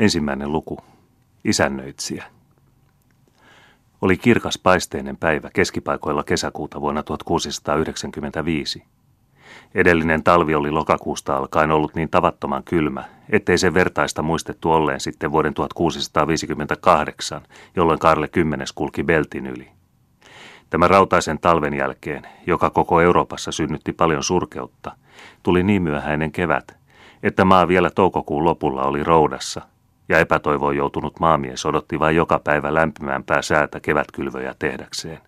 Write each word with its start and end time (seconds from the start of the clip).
Ensimmäinen 0.00 0.52
luku. 0.52 0.78
Isännöitsijä. 1.44 2.24
Oli 4.02 4.16
kirkas 4.16 4.58
paisteinen 4.58 5.16
päivä 5.16 5.50
keskipaikoilla 5.52 6.24
kesäkuuta 6.24 6.80
vuonna 6.80 7.02
1695. 7.02 8.84
Edellinen 9.74 10.22
talvi 10.22 10.54
oli 10.54 10.70
lokakuusta 10.70 11.36
alkaen 11.36 11.70
ollut 11.70 11.94
niin 11.94 12.10
tavattoman 12.10 12.64
kylmä, 12.64 13.04
ettei 13.30 13.58
se 13.58 13.74
vertaista 13.74 14.22
muistettu 14.22 14.72
olleen 14.72 15.00
sitten 15.00 15.32
vuoden 15.32 15.54
1658, 15.54 17.42
jolloin 17.76 17.98
Karle 17.98 18.28
X 18.28 18.72
kulki 18.74 19.04
Beltin 19.04 19.46
yli. 19.46 19.68
Tämän 20.70 20.90
rautaisen 20.90 21.38
talven 21.38 21.74
jälkeen, 21.74 22.26
joka 22.46 22.70
koko 22.70 23.00
Euroopassa 23.00 23.52
synnytti 23.52 23.92
paljon 23.92 24.24
surkeutta, 24.24 24.92
tuli 25.42 25.62
niin 25.62 25.82
myöhäinen 25.82 26.32
kevät, 26.32 26.76
että 27.22 27.44
maa 27.44 27.68
vielä 27.68 27.90
toukokuun 27.90 28.44
lopulla 28.44 28.82
oli 28.82 29.04
roudassa– 29.04 29.62
ja 30.10 30.18
epätoivoon 30.18 30.76
joutunut 30.76 31.20
maamies 31.20 31.66
odotti 31.66 31.98
vain 31.98 32.16
joka 32.16 32.38
päivä 32.38 32.74
lämpimämpää 32.74 33.42
säätä 33.42 33.80
kevätkylvöjä 33.80 34.54
tehdäkseen. 34.58 35.18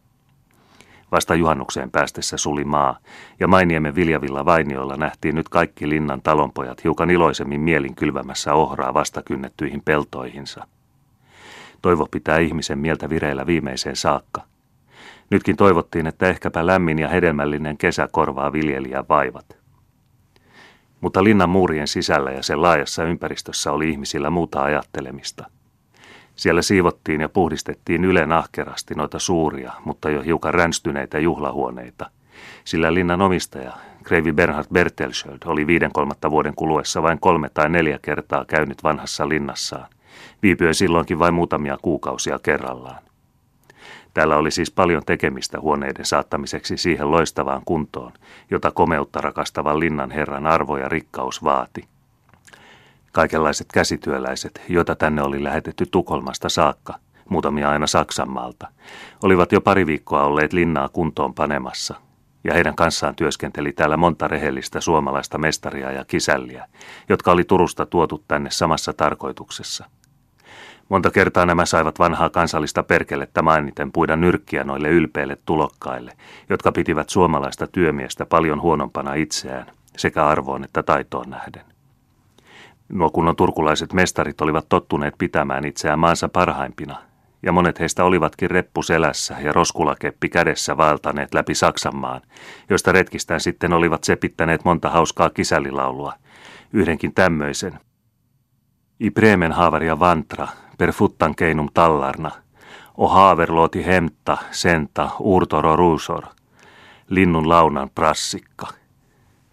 Vasta 1.12 1.34
juhannukseen 1.34 1.90
päästessä 1.90 2.36
suli 2.36 2.64
maa, 2.64 2.98
ja 3.40 3.48
Mainiemen 3.48 3.94
viljavilla 3.94 4.44
vainioilla 4.44 4.96
nähtiin 4.96 5.34
nyt 5.34 5.48
kaikki 5.48 5.88
linnan 5.88 6.22
talonpojat 6.22 6.84
hiukan 6.84 7.10
iloisemmin 7.10 7.60
mielin 7.60 7.94
kylvämässä 7.94 8.54
ohraa 8.54 8.94
vastakynnettyihin 8.94 9.82
peltoihinsa. 9.84 10.66
Toivo 11.82 12.08
pitää 12.10 12.38
ihmisen 12.38 12.78
mieltä 12.78 13.08
vireillä 13.08 13.46
viimeiseen 13.46 13.96
saakka. 13.96 14.42
Nytkin 15.30 15.56
toivottiin, 15.56 16.06
että 16.06 16.26
ehkäpä 16.26 16.66
lämmin 16.66 16.98
ja 16.98 17.08
hedelmällinen 17.08 17.78
kesä 17.78 18.08
korvaa 18.12 18.52
viljelijän 18.52 19.04
vaivat. 19.08 19.61
Mutta 21.02 21.24
linnan 21.24 21.50
muurien 21.50 21.88
sisällä 21.88 22.30
ja 22.30 22.42
sen 22.42 22.62
laajassa 22.62 23.04
ympäristössä 23.04 23.72
oli 23.72 23.90
ihmisillä 23.90 24.30
muuta 24.30 24.62
ajattelemista. 24.62 25.46
Siellä 26.36 26.62
siivottiin 26.62 27.20
ja 27.20 27.28
puhdistettiin 27.28 28.04
ylen 28.04 28.32
ahkerasti 28.32 28.94
noita 28.94 29.18
suuria, 29.18 29.72
mutta 29.84 30.10
jo 30.10 30.22
hiukan 30.22 30.54
ränstyneitä 30.54 31.18
juhlahuoneita, 31.18 32.10
sillä 32.64 32.94
linnan 32.94 33.22
omistaja, 33.22 33.72
Kreivi 34.04 34.32
Bernhard 34.32 34.66
Bertelsköld, 34.72 35.38
oli 35.44 35.66
viiden 35.66 35.92
kolmatta 35.92 36.30
vuoden 36.30 36.54
kuluessa 36.54 37.02
vain 37.02 37.20
kolme 37.20 37.48
tai 37.54 37.68
neljä 37.68 37.98
kertaa 38.02 38.44
käynyt 38.44 38.82
vanhassa 38.82 39.28
linnassaan, 39.28 39.86
viipyen 40.42 40.74
silloinkin 40.74 41.18
vain 41.18 41.34
muutamia 41.34 41.78
kuukausia 41.82 42.38
kerrallaan. 42.38 43.11
Täällä 44.14 44.36
oli 44.36 44.50
siis 44.50 44.70
paljon 44.70 45.02
tekemistä 45.06 45.60
huoneiden 45.60 46.04
saattamiseksi 46.04 46.76
siihen 46.76 47.10
loistavaan 47.10 47.62
kuntoon, 47.64 48.12
jota 48.50 48.70
komeutta 48.70 49.20
rakastavan 49.20 49.80
linnan 49.80 50.10
herran 50.10 50.46
arvo 50.46 50.76
ja 50.76 50.88
rikkaus 50.88 51.44
vaati. 51.44 51.88
Kaikenlaiset 53.12 53.66
käsityöläiset, 53.74 54.62
joita 54.68 54.94
tänne 54.94 55.22
oli 55.22 55.44
lähetetty 55.44 55.86
Tukholmasta 55.90 56.48
saakka, 56.48 56.94
muutamia 57.28 57.70
aina 57.70 57.86
Saksanmaalta, 57.86 58.68
olivat 59.22 59.52
jo 59.52 59.60
pari 59.60 59.86
viikkoa 59.86 60.24
olleet 60.24 60.52
linnaa 60.52 60.88
kuntoon 60.88 61.34
panemassa, 61.34 61.94
ja 62.44 62.54
heidän 62.54 62.76
kanssaan 62.76 63.14
työskenteli 63.14 63.72
täällä 63.72 63.96
monta 63.96 64.28
rehellistä 64.28 64.80
suomalaista 64.80 65.38
mestaria 65.38 65.92
ja 65.92 66.04
kisälliä, 66.04 66.68
jotka 67.08 67.32
oli 67.32 67.44
Turusta 67.44 67.86
tuotu 67.86 68.24
tänne 68.28 68.50
samassa 68.50 68.92
tarkoituksessa– 68.92 69.84
Monta 70.88 71.10
kertaa 71.10 71.46
nämä 71.46 71.66
saivat 71.66 71.98
vanhaa 71.98 72.30
kansallista 72.30 72.82
perkelettä 72.82 73.42
mainiten 73.42 73.92
puida 73.92 74.16
nyrkkiä 74.16 74.64
noille 74.64 74.88
ylpeille 74.88 75.38
tulokkaille, 75.46 76.12
jotka 76.50 76.72
pitivät 76.72 77.08
suomalaista 77.08 77.66
työmiestä 77.66 78.26
paljon 78.26 78.62
huonompana 78.62 79.14
itseään, 79.14 79.66
sekä 79.96 80.26
arvoon 80.26 80.64
että 80.64 80.82
taitoon 80.82 81.30
nähden. 81.30 81.64
Nuo 82.88 83.10
kunnon 83.10 83.36
turkulaiset 83.36 83.92
mestarit 83.92 84.40
olivat 84.40 84.66
tottuneet 84.68 85.14
pitämään 85.18 85.64
itseään 85.64 85.98
maansa 85.98 86.28
parhaimpina, 86.28 86.96
ja 87.42 87.52
monet 87.52 87.80
heistä 87.80 88.04
olivatkin 88.04 88.50
reppu 88.50 88.82
selässä 88.82 89.36
ja 89.40 89.52
roskulakeppi 89.52 90.28
kädessä 90.28 90.76
vaeltaneet 90.76 91.34
läpi 91.34 91.54
Saksanmaan, 91.54 92.20
joista 92.70 92.92
retkistään 92.92 93.40
sitten 93.40 93.72
olivat 93.72 94.04
sepittäneet 94.04 94.64
monta 94.64 94.90
hauskaa 94.90 95.30
kisällilaulua, 95.30 96.12
yhdenkin 96.72 97.14
tämmöisen. 97.14 97.78
I 99.00 99.10
Bremenhavaria 99.10 100.00
Vantra, 100.00 100.48
per 100.82 100.92
futtan 100.92 101.34
keinum 101.34 101.68
tallarna, 101.74 102.30
o 102.96 103.08
haaverluoti 103.08 103.86
hemta, 103.86 104.38
senta, 104.50 105.10
urtoro 105.20 105.76
ruusor, 105.76 106.22
linnun 107.08 107.48
launan 107.48 107.90
prassikka, 107.90 108.66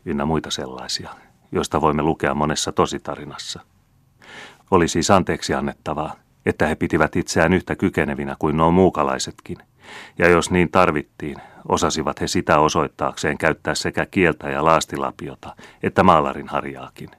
ynnä 0.06 0.26
muita 0.26 0.52
sellaisia, 0.52 1.10
joista 1.52 1.82
voimme 1.82 2.02
lukea 2.04 2.34
monessa 2.34 2.72
tositarinassa. 2.72 3.60
Oli 4.72 4.88
siis 4.88 5.12
anteeksi 5.12 5.54
annettavaa, 5.54 6.16
että 6.46 6.68
he 6.68 6.76
pitivät 6.76 7.16
itseään 7.16 7.54
yhtä 7.54 7.76
kykenevinä 7.76 8.36
kuin 8.40 8.58
nuo 8.58 8.72
muukalaisetkin, 8.72 9.58
ja 10.18 10.30
jos 10.30 10.52
niin 10.52 10.72
tarvittiin, 10.72 11.38
osasivat 11.68 12.22
he 12.22 12.28
sitä 12.28 12.60
osoittaakseen 12.60 13.38
käyttää 13.38 13.76
sekä 13.76 14.06
kieltä 14.06 14.50
ja 14.50 14.66
laastilapiota, 14.66 15.56
että 15.84 16.04
maalarin 16.04 16.48
harjaakin. 16.48 17.10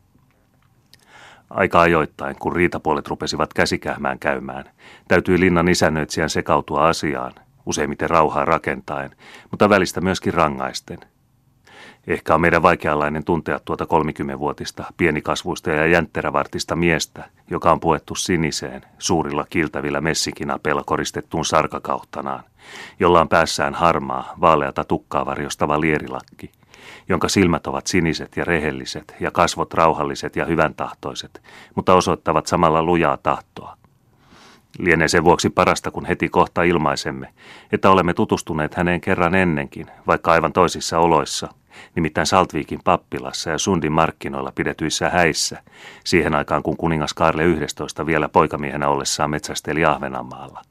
Aika 1.50 1.80
ajoittain, 1.80 2.36
kun 2.38 2.56
riitapuolet 2.56 3.08
rupesivat 3.08 3.54
käsikähmään 3.54 4.18
käymään, 4.18 4.64
täytyi 5.08 5.40
linnan 5.40 5.68
isännöitsijän 5.68 6.30
sekautua 6.30 6.88
asiaan, 6.88 7.32
useimmiten 7.66 8.10
rauhaa 8.10 8.44
rakentaen, 8.44 9.10
mutta 9.50 9.68
välistä 9.68 10.00
myöskin 10.00 10.34
rangaisten. 10.34 10.98
Ehkä 12.06 12.34
on 12.34 12.40
meidän 12.40 12.62
vaikeanlainen 12.62 13.24
tuntea 13.24 13.60
tuota 13.64 13.84
30-vuotista, 13.84 14.84
pienikasvuista 14.96 15.70
ja 15.70 15.86
jäntterävartista 15.86 16.76
miestä, 16.76 17.24
joka 17.50 17.72
on 17.72 17.80
puettu 17.80 18.14
siniseen, 18.14 18.82
suurilla 18.98 19.46
kiltävillä 19.50 20.00
messikinapeilla 20.00 20.82
koristettuun 20.86 21.44
sarkakauttanaan, 21.44 22.44
jolla 23.00 23.20
on 23.20 23.28
päässään 23.28 23.74
harmaa, 23.74 24.34
vaaleata 24.40 24.84
tukkaa 24.84 25.26
varjostava 25.26 25.80
lierilakki– 25.80 26.50
jonka 27.08 27.28
silmät 27.28 27.66
ovat 27.66 27.86
siniset 27.86 28.36
ja 28.36 28.44
rehelliset 28.44 29.14
ja 29.20 29.30
kasvot 29.30 29.74
rauhalliset 29.74 30.36
ja 30.36 30.44
hyvän 30.44 30.74
tahtoiset, 30.74 31.42
mutta 31.74 31.94
osoittavat 31.94 32.46
samalla 32.46 32.82
lujaa 32.82 33.16
tahtoa. 33.16 33.76
Lienee 34.78 35.08
sen 35.08 35.24
vuoksi 35.24 35.50
parasta, 35.50 35.91
kun 35.91 36.06
heti 36.06 36.28
kohta 36.28 36.62
ilmaisemme, 36.62 37.32
että 37.72 37.91
olemme 37.91 38.14
tutustuneet 38.14 38.74
häneen 38.74 39.00
kerran 39.00 39.34
ennenkin, 39.34 39.86
vaikka 40.06 40.32
aivan 40.32 40.52
toisissa 40.52 40.98
oloissa, 40.98 41.48
nimittäin 41.94 42.26
Saltviikin 42.26 42.80
pappilassa 42.84 43.50
ja 43.50 43.58
Sundin 43.58 43.92
markkinoilla 43.92 44.52
pidetyissä 44.54 45.10
häissä, 45.10 45.62
siihen 46.04 46.34
aikaan 46.34 46.62
kun 46.62 46.76
kuningas 46.76 47.14
Karle 47.14 47.44
11 47.44 48.06
vielä 48.06 48.28
poikamiehenä 48.28 48.88
ollessaan 48.88 49.30
metsästeli 49.30 49.84
Ahvenanmaalla. 49.84 50.62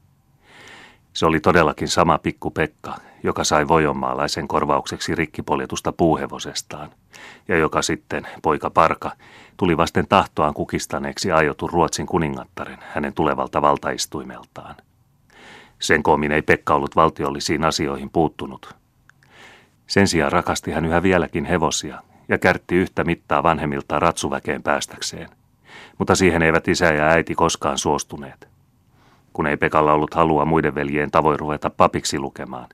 Se 1.13 1.25
oli 1.25 1.39
todellakin 1.39 1.87
sama 1.87 2.17
pikku 2.17 2.51
Pekka, 2.51 2.95
joka 3.23 3.43
sai 3.43 3.67
vojonmaalaisen 3.67 4.47
korvaukseksi 4.47 5.15
rikkipoljetusta 5.15 5.91
puuhevosestaan, 5.91 6.89
ja 7.47 7.57
joka 7.57 7.81
sitten, 7.81 8.27
poika 8.41 8.69
Parka, 8.69 9.11
tuli 9.57 9.77
vasten 9.77 10.07
tahtoaan 10.07 10.53
kukistaneeksi 10.53 11.31
aiotun 11.31 11.69
Ruotsin 11.69 12.05
kuningattaren 12.05 12.79
hänen 12.93 13.13
tulevalta 13.13 13.61
valtaistuimeltaan. 13.61 14.75
Sen 15.79 16.03
koomin 16.03 16.31
ei 16.31 16.41
Pekka 16.41 16.73
ollut 16.73 16.95
valtiollisiin 16.95 17.65
asioihin 17.65 18.09
puuttunut. 18.09 18.75
Sen 19.87 20.07
sijaan 20.07 20.31
rakasti 20.31 20.71
hän 20.71 20.85
yhä 20.85 21.03
vieläkin 21.03 21.45
hevosia 21.45 22.01
ja 22.29 22.37
kärtti 22.37 22.75
yhtä 22.75 23.03
mittaa 23.03 23.43
vanhemmiltaan 23.43 24.01
ratsuväkeen 24.01 24.63
päästäkseen. 24.63 25.29
Mutta 25.97 26.15
siihen 26.15 26.41
eivät 26.41 26.67
isä 26.67 26.85
ja 26.85 27.05
äiti 27.05 27.35
koskaan 27.35 27.77
suostuneet 27.77 28.58
kun 29.33 29.47
ei 29.47 29.57
Pekalla 29.57 29.93
ollut 29.93 30.13
halua 30.13 30.45
muiden 30.45 30.75
veljeen 30.75 31.11
tavoin 31.11 31.39
ruveta 31.39 31.69
papiksi 31.69 32.19
lukemaan. 32.19 32.67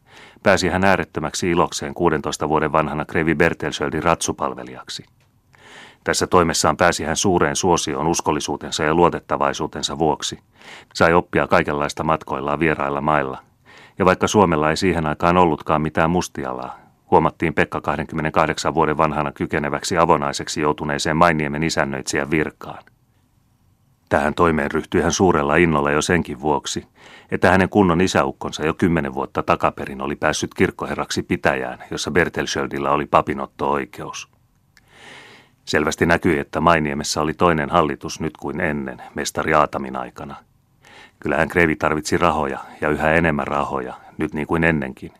Pääsi 0.43 0.69
hän 0.69 0.83
äärettömäksi 0.83 1.51
ilokseen 1.51 1.93
16 1.93 2.49
vuoden 2.49 2.71
vanhana 2.71 3.05
Krevi 3.05 3.35
Bertelsöldin 3.35 4.03
ratsupalvelijaksi. 4.03 5.05
Tässä 6.03 6.27
toimessaan 6.27 6.77
pääsi 6.77 7.03
hän 7.03 7.15
suureen 7.15 7.55
suosioon 7.55 8.07
uskollisuutensa 8.07 8.83
ja 8.83 8.95
luotettavaisuutensa 8.95 9.99
vuoksi. 9.99 10.39
Sai 10.93 11.13
oppia 11.13 11.47
kaikenlaista 11.47 12.03
matkoillaan 12.03 12.59
vierailla 12.59 13.01
mailla. 13.01 13.37
Ja 13.99 14.05
vaikka 14.05 14.27
Suomella 14.27 14.69
ei 14.69 14.77
siihen 14.77 15.07
aikaan 15.07 15.37
ollutkaan 15.37 15.81
mitään 15.81 16.09
mustialaa, 16.09 16.77
huomattiin 17.11 17.53
Pekka 17.53 17.81
28 17.81 18.73
vuoden 18.73 18.97
vanhana 18.97 19.31
kykeneväksi 19.31 19.97
avonaiseksi 19.97 20.61
joutuneeseen 20.61 21.17
Mainiemen 21.17 21.63
isännöitsijän 21.63 22.31
virkaan. 22.31 22.83
Tähän 24.09 24.33
toimeen 24.33 24.71
ryhtyi 24.71 25.01
hän 25.01 25.11
suurella 25.11 25.55
innolla 25.55 25.91
jo 25.91 26.01
senkin 26.01 26.41
vuoksi, 26.41 26.87
että 27.31 27.51
hänen 27.51 27.69
kunnon 27.69 28.01
isäukkonsa 28.01 28.65
jo 28.65 28.73
kymmenen 28.73 29.13
vuotta 29.13 29.43
takaperin 29.43 30.01
oli 30.01 30.15
päässyt 30.15 30.53
kirkkoherraksi 30.53 31.23
pitäjään, 31.23 31.83
jossa 31.91 32.11
Bertelschöldillä 32.11 32.91
oli 32.91 33.05
papinotto-oikeus. 33.05 34.29
Selvästi 35.65 36.05
näkyi, 36.05 36.39
että 36.39 36.61
Mainiemessä 36.61 37.21
oli 37.21 37.33
toinen 37.33 37.69
hallitus 37.69 38.19
nyt 38.19 38.37
kuin 38.37 38.61
ennen, 38.61 39.01
mestari 39.15 39.53
Aatamin 39.53 39.95
aikana. 39.95 40.35
Kyllähän 41.19 41.49
Krevi 41.49 41.75
tarvitsi 41.75 42.17
rahoja 42.17 42.59
ja 42.81 42.89
yhä 42.89 43.13
enemmän 43.13 43.47
rahoja, 43.47 43.93
nyt 44.17 44.33
niin 44.33 44.47
kuin 44.47 44.63
ennenkin. 44.63 45.11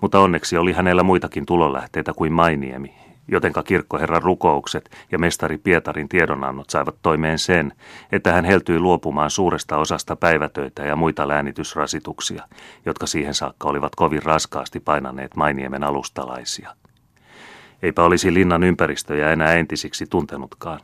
Mutta 0.00 0.20
onneksi 0.20 0.56
oli 0.56 0.72
hänellä 0.72 1.02
muitakin 1.02 1.46
tulonlähteitä 1.46 2.12
kuin 2.12 2.32
Mainiemi, 2.32 2.94
jotenka 3.30 3.62
kirkkoherran 3.62 4.22
rukoukset 4.22 4.90
ja 5.12 5.18
mestari 5.18 5.58
Pietarin 5.58 6.08
tiedonannot 6.08 6.70
saivat 6.70 6.94
toimeen 7.02 7.38
sen, 7.38 7.72
että 8.12 8.32
hän 8.32 8.44
heltyi 8.44 8.80
luopumaan 8.80 9.30
suuresta 9.30 9.76
osasta 9.76 10.16
päivätöitä 10.16 10.82
ja 10.82 10.96
muita 10.96 11.28
läänitysrasituksia, 11.28 12.42
jotka 12.86 13.06
siihen 13.06 13.34
saakka 13.34 13.68
olivat 13.68 13.94
kovin 13.96 14.22
raskaasti 14.22 14.80
painaneet 14.80 15.36
Mainiemen 15.36 15.84
alustalaisia. 15.84 16.74
Eipä 17.82 18.02
olisi 18.02 18.34
linnan 18.34 18.62
ympäristöjä 18.62 19.32
enää 19.32 19.54
entisiksi 19.54 20.06
tuntenutkaan. 20.06 20.80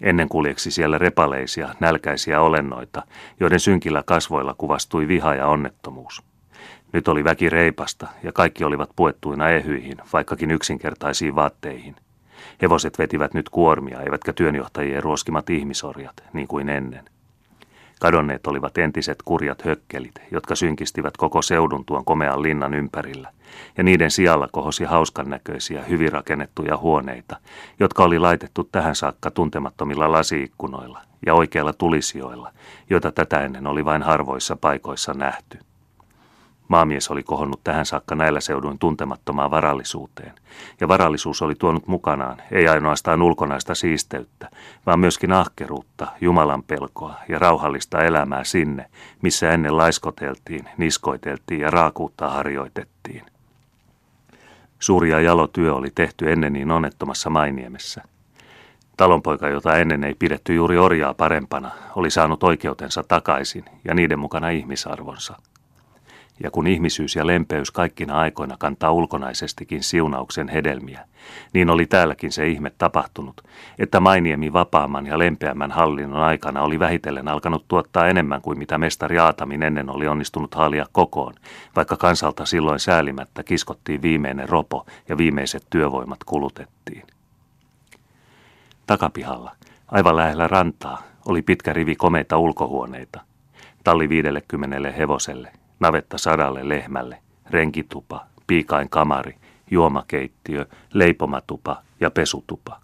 Ennen 0.00 0.28
kuljeksi 0.28 0.70
siellä 0.70 0.98
repaleisia, 0.98 1.74
nälkäisiä 1.80 2.40
olennoita, 2.40 3.02
joiden 3.40 3.60
synkillä 3.60 4.02
kasvoilla 4.06 4.54
kuvastui 4.58 5.08
viha 5.08 5.34
ja 5.34 5.46
onnettomuus. 5.46 6.33
Nyt 6.94 7.08
oli 7.08 7.24
väki 7.24 7.50
reipasta 7.50 8.06
ja 8.22 8.32
kaikki 8.32 8.64
olivat 8.64 8.90
puettuina 8.96 9.48
ehyihin, 9.48 9.96
vaikkakin 10.12 10.50
yksinkertaisiin 10.50 11.34
vaatteihin. 11.34 11.96
Hevoset 12.62 12.98
vetivät 12.98 13.34
nyt 13.34 13.48
kuormia, 13.48 14.00
eivätkä 14.00 14.32
työnjohtajien 14.32 15.02
ruoskimat 15.02 15.50
ihmisorjat, 15.50 16.24
niin 16.32 16.48
kuin 16.48 16.68
ennen. 16.68 17.04
Kadonneet 18.00 18.46
olivat 18.46 18.78
entiset 18.78 19.18
kurjat 19.24 19.62
hökkelit, 19.62 20.14
jotka 20.30 20.54
synkistivät 20.54 21.16
koko 21.16 21.42
seudun 21.42 21.84
tuon 21.84 22.04
komean 22.04 22.42
linnan 22.42 22.74
ympärillä, 22.74 23.30
ja 23.76 23.82
niiden 23.82 24.10
sijalla 24.10 24.48
kohosi 24.52 24.84
hauskan 24.84 25.30
näköisiä, 25.30 25.82
hyvin 25.82 26.12
rakennettuja 26.12 26.76
huoneita, 26.76 27.36
jotka 27.80 28.04
oli 28.04 28.18
laitettu 28.18 28.68
tähän 28.72 28.94
saakka 28.94 29.30
tuntemattomilla 29.30 30.12
lasiikkunoilla 30.12 31.00
ja 31.26 31.34
oikeilla 31.34 31.72
tulisijoilla, 31.72 32.52
joita 32.90 33.12
tätä 33.12 33.40
ennen 33.40 33.66
oli 33.66 33.84
vain 33.84 34.02
harvoissa 34.02 34.56
paikoissa 34.56 35.14
nähty. 35.14 35.58
Maamies 36.68 37.10
oli 37.10 37.22
kohonnut 37.22 37.60
tähän 37.64 37.86
saakka 37.86 38.14
näillä 38.14 38.40
seuduin 38.40 38.78
tuntemattomaan 38.78 39.50
varallisuuteen, 39.50 40.32
ja 40.80 40.88
varallisuus 40.88 41.42
oli 41.42 41.54
tuonut 41.54 41.86
mukanaan 41.86 42.42
ei 42.50 42.68
ainoastaan 42.68 43.22
ulkonaista 43.22 43.74
siisteyttä, 43.74 44.50
vaan 44.86 45.00
myöskin 45.00 45.32
ahkeruutta, 45.32 46.06
Jumalan 46.20 46.62
pelkoa 46.62 47.14
ja 47.28 47.38
rauhallista 47.38 48.04
elämää 48.04 48.44
sinne, 48.44 48.86
missä 49.22 49.50
ennen 49.50 49.76
laiskoteltiin, 49.76 50.68
niskoiteltiin 50.76 51.60
ja 51.60 51.70
raakuutta 51.70 52.30
harjoitettiin. 52.30 53.22
Suuri 54.78 55.10
ja 55.10 55.20
jalo 55.20 55.46
työ 55.46 55.74
oli 55.74 55.88
tehty 55.94 56.32
ennen 56.32 56.52
niin 56.52 56.70
onnettomassa 56.70 57.30
Mainiemessä. 57.30 58.02
Talonpoika, 58.96 59.48
jota 59.48 59.76
ennen 59.76 60.04
ei 60.04 60.14
pidetty 60.14 60.54
juuri 60.54 60.78
orjaa 60.78 61.14
parempana, 61.14 61.70
oli 61.96 62.10
saanut 62.10 62.42
oikeutensa 62.42 63.02
takaisin 63.02 63.64
ja 63.84 63.94
niiden 63.94 64.18
mukana 64.18 64.48
ihmisarvonsa– 64.48 65.36
ja 66.42 66.50
kun 66.50 66.66
ihmisyys 66.66 67.16
ja 67.16 67.26
lempeys 67.26 67.70
kaikkina 67.70 68.18
aikoina 68.18 68.56
kantaa 68.58 68.92
ulkonaisestikin 68.92 69.82
siunauksen 69.82 70.48
hedelmiä, 70.48 71.04
niin 71.52 71.70
oli 71.70 71.86
täälläkin 71.86 72.32
se 72.32 72.48
ihme 72.48 72.72
tapahtunut, 72.78 73.40
että 73.78 74.00
Mainiemi 74.00 74.52
vapaamman 74.52 75.06
ja 75.06 75.18
lempeämmän 75.18 75.70
hallinnon 75.70 76.22
aikana 76.22 76.62
oli 76.62 76.78
vähitellen 76.78 77.28
alkanut 77.28 77.64
tuottaa 77.68 78.08
enemmän 78.08 78.42
kuin 78.42 78.58
mitä 78.58 78.78
mestari 78.78 79.18
Aatamin 79.18 79.62
ennen 79.62 79.90
oli 79.90 80.08
onnistunut 80.08 80.54
haalia 80.54 80.86
kokoon, 80.92 81.34
vaikka 81.76 81.96
kansalta 81.96 82.46
silloin 82.46 82.80
säälimättä 82.80 83.42
kiskottiin 83.42 84.02
viimeinen 84.02 84.48
ropo 84.48 84.86
ja 85.08 85.18
viimeiset 85.18 85.66
työvoimat 85.70 86.24
kulutettiin. 86.24 87.02
Takapihalla, 88.86 89.52
aivan 89.88 90.16
lähellä 90.16 90.48
rantaa, 90.48 91.02
oli 91.26 91.42
pitkä 91.42 91.72
rivi 91.72 91.96
komeita 91.96 92.38
ulkohuoneita. 92.38 93.20
Talli 93.84 94.08
50 94.08 94.90
hevoselle 94.90 95.52
navetta 95.80 96.18
sadalle 96.18 96.68
lehmälle, 96.68 97.18
renkitupa, 97.50 98.26
piikain 98.46 98.90
kamari, 98.90 99.36
juomakeittiö, 99.70 100.66
leipomatupa 100.92 101.82
ja 102.00 102.10
pesutupa. 102.10 102.80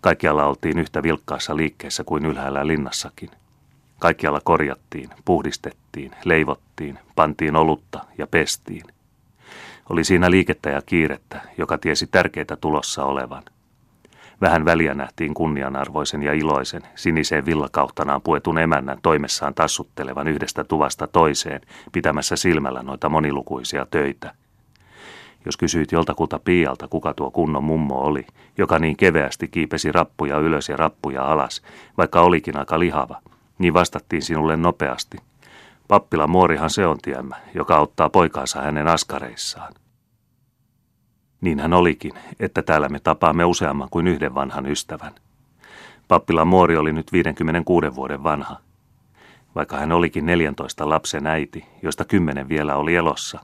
Kaikkialla 0.00 0.46
oltiin 0.46 0.78
yhtä 0.78 1.02
vilkkaassa 1.02 1.56
liikkeessä 1.56 2.04
kuin 2.04 2.26
ylhäällä 2.26 2.66
linnassakin. 2.66 3.30
Kaikkialla 3.98 4.40
korjattiin, 4.44 5.10
puhdistettiin, 5.24 6.12
leivottiin, 6.24 6.98
pantiin 7.14 7.56
olutta 7.56 8.04
ja 8.18 8.26
pestiin. 8.26 8.82
Oli 9.90 10.04
siinä 10.04 10.30
liikettä 10.30 10.70
ja 10.70 10.82
kiirettä, 10.86 11.40
joka 11.58 11.78
tiesi 11.78 12.06
tärkeitä 12.06 12.56
tulossa 12.56 13.04
olevan– 13.04 13.42
Vähän 14.42 14.64
väliä 14.64 14.94
nähtiin 14.94 15.34
kunnianarvoisen 15.34 16.22
ja 16.22 16.32
iloisen, 16.32 16.82
siniseen 16.94 17.46
villakauttanaan 17.46 18.22
puetun 18.22 18.58
emännän 18.58 18.98
toimessaan 19.02 19.54
tassuttelevan 19.54 20.28
yhdestä 20.28 20.64
tuvasta 20.64 21.06
toiseen, 21.06 21.60
pitämässä 21.92 22.36
silmällä 22.36 22.82
noita 22.82 23.08
monilukuisia 23.08 23.86
töitä. 23.90 24.34
Jos 25.44 25.56
kysyit 25.56 25.92
joltakulta 25.92 26.38
piialta, 26.38 26.88
kuka 26.88 27.14
tuo 27.14 27.30
kunnon 27.30 27.64
mummo 27.64 27.94
oli, 27.94 28.26
joka 28.58 28.78
niin 28.78 28.96
keveästi 28.96 29.48
kiipesi 29.48 29.92
rappuja 29.92 30.38
ylös 30.38 30.68
ja 30.68 30.76
rappuja 30.76 31.24
alas, 31.24 31.62
vaikka 31.98 32.20
olikin 32.20 32.56
aika 32.56 32.78
lihava, 32.78 33.20
niin 33.58 33.74
vastattiin 33.74 34.22
sinulle 34.22 34.56
nopeasti. 34.56 35.18
Pappila 35.88 36.26
muorihan 36.26 36.70
se 36.70 36.86
on 36.86 36.98
tiemmä, 37.02 37.36
joka 37.54 37.76
auttaa 37.76 38.08
poikaansa 38.08 38.60
hänen 38.60 38.88
askareissaan. 38.88 39.72
Niin 41.42 41.60
hän 41.60 41.72
olikin, 41.72 42.12
että 42.40 42.62
täällä 42.62 42.88
me 42.88 43.00
tapaamme 43.00 43.44
useamman 43.44 43.88
kuin 43.90 44.06
yhden 44.08 44.34
vanhan 44.34 44.66
ystävän. 44.66 45.12
Pappila 46.08 46.44
Muori 46.44 46.76
oli 46.76 46.92
nyt 46.92 47.12
56 47.12 47.94
vuoden 47.94 48.24
vanha. 48.24 48.56
Vaikka 49.54 49.76
hän 49.76 49.92
olikin 49.92 50.26
14 50.26 50.88
lapsen 50.88 51.26
äiti, 51.26 51.64
joista 51.82 52.04
kymmenen 52.04 52.48
vielä 52.48 52.76
oli 52.76 52.94
elossa, 52.96 53.40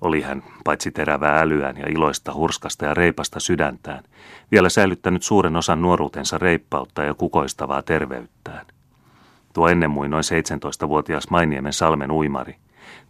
oli 0.00 0.20
hän, 0.22 0.42
paitsi 0.64 0.90
terävää 0.90 1.40
älyään 1.40 1.76
ja 1.76 1.86
iloista, 1.88 2.34
hurskasta 2.34 2.84
ja 2.84 2.94
reipasta 2.94 3.40
sydäntään, 3.40 4.04
vielä 4.52 4.68
säilyttänyt 4.68 5.22
suuren 5.22 5.56
osan 5.56 5.82
nuoruutensa 5.82 6.38
reippautta 6.38 7.02
ja 7.02 7.14
kukoistavaa 7.14 7.82
terveyttään. 7.82 8.66
Tuo 9.52 9.68
ennen 9.68 9.90
muin 9.90 10.10
noin 10.10 10.24
17-vuotias 10.24 11.30
Mainiemen 11.30 11.72
salmen 11.72 12.10
uimari, 12.10 12.56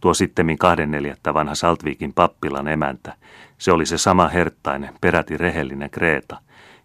tuo 0.01 0.13
sittemmin 0.13 0.57
kahden 0.57 0.91
neljättä 0.91 1.33
vanha 1.33 1.55
Saltviikin 1.55 2.13
pappilan 2.13 2.67
emäntä, 2.67 3.13
se 3.57 3.71
oli 3.71 3.85
se 3.85 3.97
sama 3.97 4.27
herttainen, 4.27 4.93
peräti 5.01 5.37
rehellinen 5.37 5.89
Kreeta, 5.89 6.37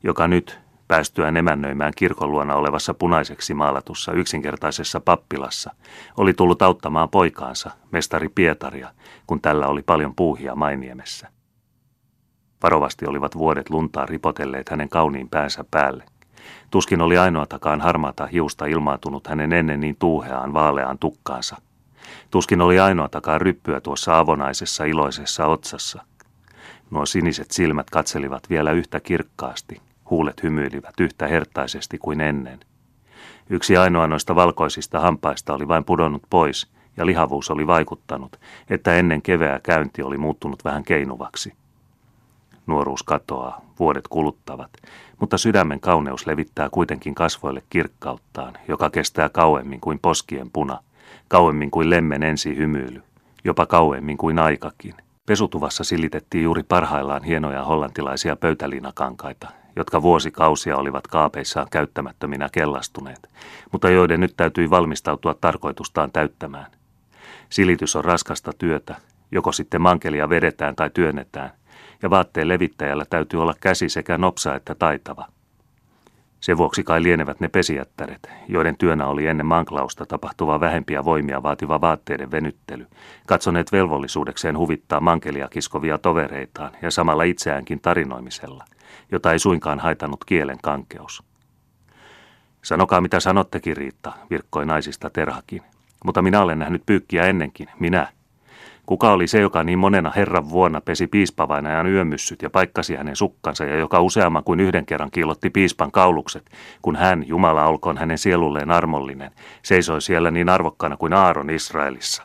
joka 0.02 0.28
nyt, 0.28 0.60
päästyään 0.88 1.36
emännöimään 1.36 1.92
kirkon 1.96 2.30
luona 2.30 2.54
olevassa 2.54 2.94
punaiseksi 2.94 3.54
maalatussa 3.54 4.12
yksinkertaisessa 4.12 5.00
pappilassa, 5.00 5.74
oli 6.16 6.34
tullut 6.34 6.62
auttamaan 6.62 7.08
poikaansa, 7.08 7.70
mestari 7.90 8.28
Pietaria, 8.28 8.92
kun 9.26 9.40
tällä 9.40 9.66
oli 9.66 9.82
paljon 9.82 10.14
puuhia 10.14 10.54
Mainiemessä. 10.54 11.28
Varovasti 12.62 13.06
olivat 13.06 13.38
vuodet 13.38 13.70
luntaa 13.70 14.06
ripotelleet 14.06 14.68
hänen 14.68 14.88
kauniin 14.88 15.28
päänsä 15.28 15.64
päälle. 15.70 16.04
Tuskin 16.70 17.00
oli 17.00 17.18
ainoatakaan 17.18 17.80
harmaata 17.80 18.26
hiusta 18.26 18.66
ilmaantunut 18.66 19.26
hänen 19.26 19.52
ennen 19.52 19.80
niin 19.80 19.96
tuuheaan 19.98 20.54
vaaleaan 20.54 20.98
tukkaansa. 20.98 21.56
Tuskin 22.30 22.60
oli 22.60 22.80
ainoatakaan 22.80 23.40
ryppyä 23.40 23.80
tuossa 23.80 24.18
avonaisessa 24.18 24.84
iloisessa 24.84 25.46
otsassa. 25.46 26.02
Nuo 26.90 27.06
siniset 27.06 27.50
silmät 27.50 27.90
katselivat 27.90 28.50
vielä 28.50 28.72
yhtä 28.72 29.00
kirkkaasti, 29.00 29.80
huulet 30.10 30.42
hymyilivät 30.42 31.00
yhtä 31.00 31.26
hertaisesti 31.26 31.98
kuin 31.98 32.20
ennen. 32.20 32.60
Yksi 33.50 33.76
ainoa 33.76 34.06
noista 34.06 34.34
valkoisista 34.34 35.00
hampaista 35.00 35.54
oli 35.54 35.68
vain 35.68 35.84
pudonnut 35.84 36.22
pois, 36.30 36.66
ja 36.96 37.06
lihavuus 37.06 37.50
oli 37.50 37.66
vaikuttanut, 37.66 38.40
että 38.70 38.94
ennen 38.94 39.22
keveää 39.22 39.60
käynti 39.62 40.02
oli 40.02 40.16
muuttunut 40.16 40.64
vähän 40.64 40.84
keinuvaksi. 40.84 41.52
Nuoruus 42.66 43.02
katoaa, 43.02 43.60
vuodet 43.78 44.08
kuluttavat, 44.08 44.70
mutta 45.20 45.38
sydämen 45.38 45.80
kauneus 45.80 46.26
levittää 46.26 46.68
kuitenkin 46.70 47.14
kasvoille 47.14 47.62
kirkkauttaan, 47.70 48.54
joka 48.68 48.90
kestää 48.90 49.28
kauemmin 49.28 49.80
kuin 49.80 49.98
poskien 49.98 50.50
puna, 50.50 50.78
kauemmin 51.28 51.70
kuin 51.70 51.90
lemmen 51.90 52.22
ensi 52.22 52.56
hymyily, 52.56 53.02
jopa 53.44 53.66
kauemmin 53.66 54.16
kuin 54.16 54.38
aikakin– 54.38 54.94
Pesutuvassa 55.30 55.84
silitettiin 55.84 56.44
juuri 56.44 56.62
parhaillaan 56.62 57.24
hienoja 57.24 57.64
hollantilaisia 57.64 58.36
pöytäliinakankaita, 58.36 59.48
jotka 59.76 60.02
vuosikausia 60.02 60.76
olivat 60.76 61.06
kaapeissaan 61.06 61.66
käyttämättöminä 61.70 62.48
kellastuneet, 62.52 63.28
mutta 63.72 63.90
joiden 63.90 64.20
nyt 64.20 64.34
täytyi 64.36 64.70
valmistautua 64.70 65.34
tarkoitustaan 65.34 66.12
täyttämään. 66.12 66.66
Silitys 67.48 67.96
on 67.96 68.04
raskasta 68.04 68.52
työtä, 68.58 68.94
joko 69.32 69.52
sitten 69.52 69.82
mankelia 69.82 70.28
vedetään 70.28 70.76
tai 70.76 70.90
työnnetään, 70.94 71.50
ja 72.02 72.10
vaatteen 72.10 72.48
levittäjällä 72.48 73.04
täytyy 73.10 73.42
olla 73.42 73.54
käsi 73.60 73.88
sekä 73.88 74.18
nopsa 74.18 74.54
että 74.54 74.74
taitava– 74.74 75.26
sen 76.40 76.56
vuoksi 76.56 76.82
kai 76.82 77.02
lienevät 77.02 77.40
ne 77.40 77.48
pesijättäret, 77.48 78.30
joiden 78.48 78.76
työnä 78.76 79.06
oli 79.06 79.26
ennen 79.26 79.46
manklausta 79.46 80.06
tapahtuva 80.06 80.60
vähempiä 80.60 81.04
voimia 81.04 81.42
vaativa 81.42 81.80
vaatteiden 81.80 82.30
venyttely, 82.30 82.86
katsoneet 83.26 83.72
velvollisuudekseen 83.72 84.58
huvittaa 84.58 85.00
mankelia 85.00 85.48
kiskovia 85.48 85.98
tovereitaan 85.98 86.72
ja 86.82 86.90
samalla 86.90 87.22
itseäänkin 87.22 87.80
tarinoimisella, 87.80 88.64
jota 89.12 89.32
ei 89.32 89.38
suinkaan 89.38 89.78
haitanut 89.78 90.24
kielen 90.24 90.58
kankeus. 90.62 91.22
Sanokaa 92.62 93.00
mitä 93.00 93.20
sanottekin, 93.20 93.76
Riitta, 93.76 94.12
virkkoi 94.30 94.66
naisista 94.66 95.10
terhakin. 95.10 95.62
Mutta 96.04 96.22
minä 96.22 96.42
olen 96.42 96.58
nähnyt 96.58 96.82
pyykkiä 96.86 97.22
ennenkin, 97.22 97.68
minä. 97.78 98.12
Kuka 98.90 99.12
oli 99.12 99.26
se, 99.26 99.40
joka 99.40 99.64
niin 99.64 99.78
monena 99.78 100.12
herran 100.16 100.50
vuonna 100.50 100.80
pesi 100.80 101.06
piispavainajan 101.06 101.86
yömyssyt 101.86 102.42
ja 102.42 102.50
paikkasi 102.50 102.96
hänen 102.96 103.16
sukkansa 103.16 103.64
ja 103.64 103.78
joka 103.78 104.00
useamman 104.00 104.44
kuin 104.44 104.60
yhden 104.60 104.86
kerran 104.86 105.10
kiilotti 105.10 105.50
piispan 105.50 105.92
kaulukset, 105.92 106.50
kun 106.82 106.96
hän, 106.96 107.28
Jumala 107.28 107.66
olkoon 107.66 107.98
hänen 107.98 108.18
sielulleen 108.18 108.70
armollinen, 108.70 109.30
seisoi 109.62 110.02
siellä 110.02 110.30
niin 110.30 110.48
arvokkaana 110.48 110.96
kuin 110.96 111.12
Aaron 111.12 111.50
Israelissa? 111.50 112.22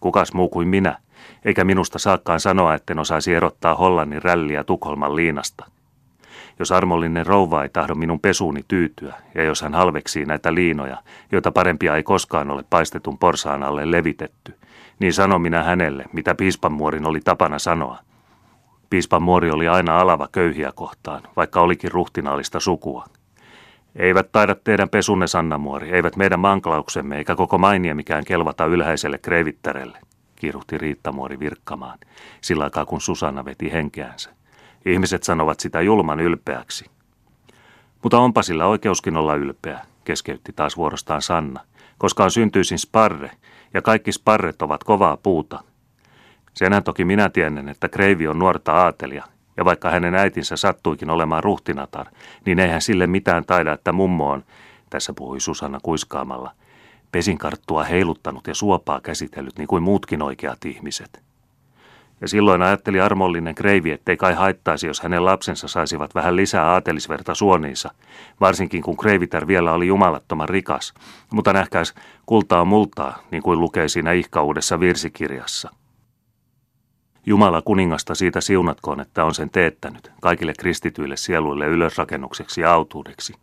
Kukas 0.00 0.32
muu 0.32 0.48
kuin 0.48 0.68
minä, 0.68 0.98
eikä 1.44 1.64
minusta 1.64 1.98
saakkaan 1.98 2.40
sanoa, 2.40 2.74
etten 2.74 2.98
osaisi 2.98 3.34
erottaa 3.34 3.74
Hollannin 3.74 4.22
rälliä 4.22 4.64
Tukholman 4.64 5.16
liinasta– 5.16 5.64
jos 6.58 6.72
armollinen 6.72 7.26
rouva 7.26 7.62
ei 7.62 7.68
tahdo 7.68 7.94
minun 7.94 8.20
pesuuni 8.20 8.64
tyytyä, 8.68 9.14
ja 9.34 9.42
jos 9.42 9.62
hän 9.62 9.74
halveksii 9.74 10.24
näitä 10.24 10.54
liinoja, 10.54 10.96
joita 11.32 11.52
parempia 11.52 11.96
ei 11.96 12.02
koskaan 12.02 12.50
ole 12.50 12.64
paistetun 12.70 13.18
porsaan 13.18 13.62
alle 13.62 13.90
levitetty, 13.90 14.54
niin 14.98 15.12
sano 15.12 15.38
minä 15.38 15.62
hänelle, 15.62 16.04
mitä 16.12 16.34
piispanmuorin 16.34 17.06
oli 17.06 17.20
tapana 17.20 17.58
sanoa. 17.58 17.98
Piispanmuori 18.90 19.50
oli 19.50 19.68
aina 19.68 19.98
alava 19.98 20.28
köyhiä 20.32 20.72
kohtaan, 20.74 21.22
vaikka 21.36 21.60
olikin 21.60 21.92
ruhtinaallista 21.92 22.60
sukua. 22.60 23.04
Eivät 23.96 24.32
taida 24.32 24.54
teidän 24.54 24.88
pesunne, 24.88 25.26
Sannamuori, 25.26 25.90
eivät 25.90 26.16
meidän 26.16 26.40
manklauksemme 26.40 27.16
eikä 27.16 27.36
koko 27.36 27.58
mainia 27.58 27.94
mikään 27.94 28.24
kelvata 28.24 28.64
ylhäiselle 28.64 29.18
kreivittärelle, 29.18 29.98
kiiruhti 30.36 30.78
Riittamuori 30.78 31.38
virkkamaan, 31.38 31.98
sillä 32.40 32.64
aikaa 32.64 32.86
kun 32.86 33.00
Susanna 33.00 33.44
veti 33.44 33.72
henkeänsä. 33.72 34.30
Ihmiset 34.86 35.22
sanovat 35.22 35.60
sitä 35.60 35.80
julman 35.80 36.20
ylpeäksi. 36.20 36.84
Mutta 38.02 38.18
onpa 38.18 38.42
sillä 38.42 38.66
oikeuskin 38.66 39.16
olla 39.16 39.34
ylpeä, 39.34 39.80
keskeytti 40.04 40.52
taas 40.52 40.76
vuorostaan 40.76 41.22
Sanna, 41.22 41.60
koska 41.98 42.24
on 42.24 42.30
syntyisin 42.30 42.78
sparre, 42.78 43.30
ja 43.74 43.82
kaikki 43.82 44.12
sparret 44.12 44.62
ovat 44.62 44.84
kovaa 44.84 45.16
puuta. 45.16 45.60
Senhän 46.54 46.82
toki 46.82 47.04
minä 47.04 47.28
tiedän, 47.28 47.68
että 47.68 47.88
Kreivi 47.88 48.28
on 48.28 48.38
nuorta 48.38 48.72
aatelia, 48.72 49.24
ja 49.56 49.64
vaikka 49.64 49.90
hänen 49.90 50.14
äitinsä 50.14 50.56
sattuikin 50.56 51.10
olemaan 51.10 51.44
ruhtinatar, 51.44 52.06
niin 52.46 52.58
eihän 52.58 52.82
sille 52.82 53.06
mitään 53.06 53.44
taida, 53.44 53.72
että 53.72 53.92
mummo 53.92 54.30
on, 54.30 54.44
tässä 54.90 55.12
puhui 55.12 55.40
Susanna 55.40 55.78
kuiskaamalla, 55.82 56.52
pesinkarttua 57.12 57.84
heiluttanut 57.84 58.46
ja 58.46 58.54
suopaa 58.54 59.00
käsitellyt 59.00 59.58
niin 59.58 59.68
kuin 59.68 59.82
muutkin 59.82 60.22
oikeat 60.22 60.64
ihmiset. 60.64 61.27
Ja 62.20 62.28
silloin 62.28 62.62
ajatteli 62.62 63.00
armollinen 63.00 63.54
kreivi, 63.54 63.90
ettei 63.90 64.16
kai 64.16 64.34
haittaisi, 64.34 64.86
jos 64.86 65.00
hänen 65.00 65.24
lapsensa 65.24 65.68
saisivat 65.68 66.14
vähän 66.14 66.36
lisää 66.36 66.64
aatelisverta 66.64 67.34
suoniinsa, 67.34 67.90
varsinkin 68.40 68.82
kun 68.82 68.96
kreivitär 68.96 69.46
vielä 69.46 69.72
oli 69.72 69.86
jumalattoman 69.86 70.48
rikas. 70.48 70.94
Mutta 71.32 71.52
nähkäis, 71.52 71.94
kultaa 72.26 72.64
multaa, 72.64 73.18
niin 73.30 73.42
kuin 73.42 73.60
lukee 73.60 73.88
siinä 73.88 74.12
ihkauudessa 74.12 74.80
virsikirjassa. 74.80 75.70
Jumala 77.26 77.62
kuningasta 77.62 78.14
siitä 78.14 78.40
siunatkoon, 78.40 79.00
että 79.00 79.24
on 79.24 79.34
sen 79.34 79.50
teettänyt, 79.50 80.12
kaikille 80.20 80.52
kristityille 80.58 81.16
sieluille 81.16 81.66
ylösrakennukseksi 81.66 82.60
ja 82.60 82.72
autuudeksi. 82.72 83.34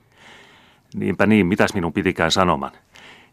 Niinpä 0.96 1.26
niin, 1.26 1.48
mitäs 1.48 1.74
minun 1.74 1.94
pitikään 1.94 2.32
sanoman? 2.32 2.72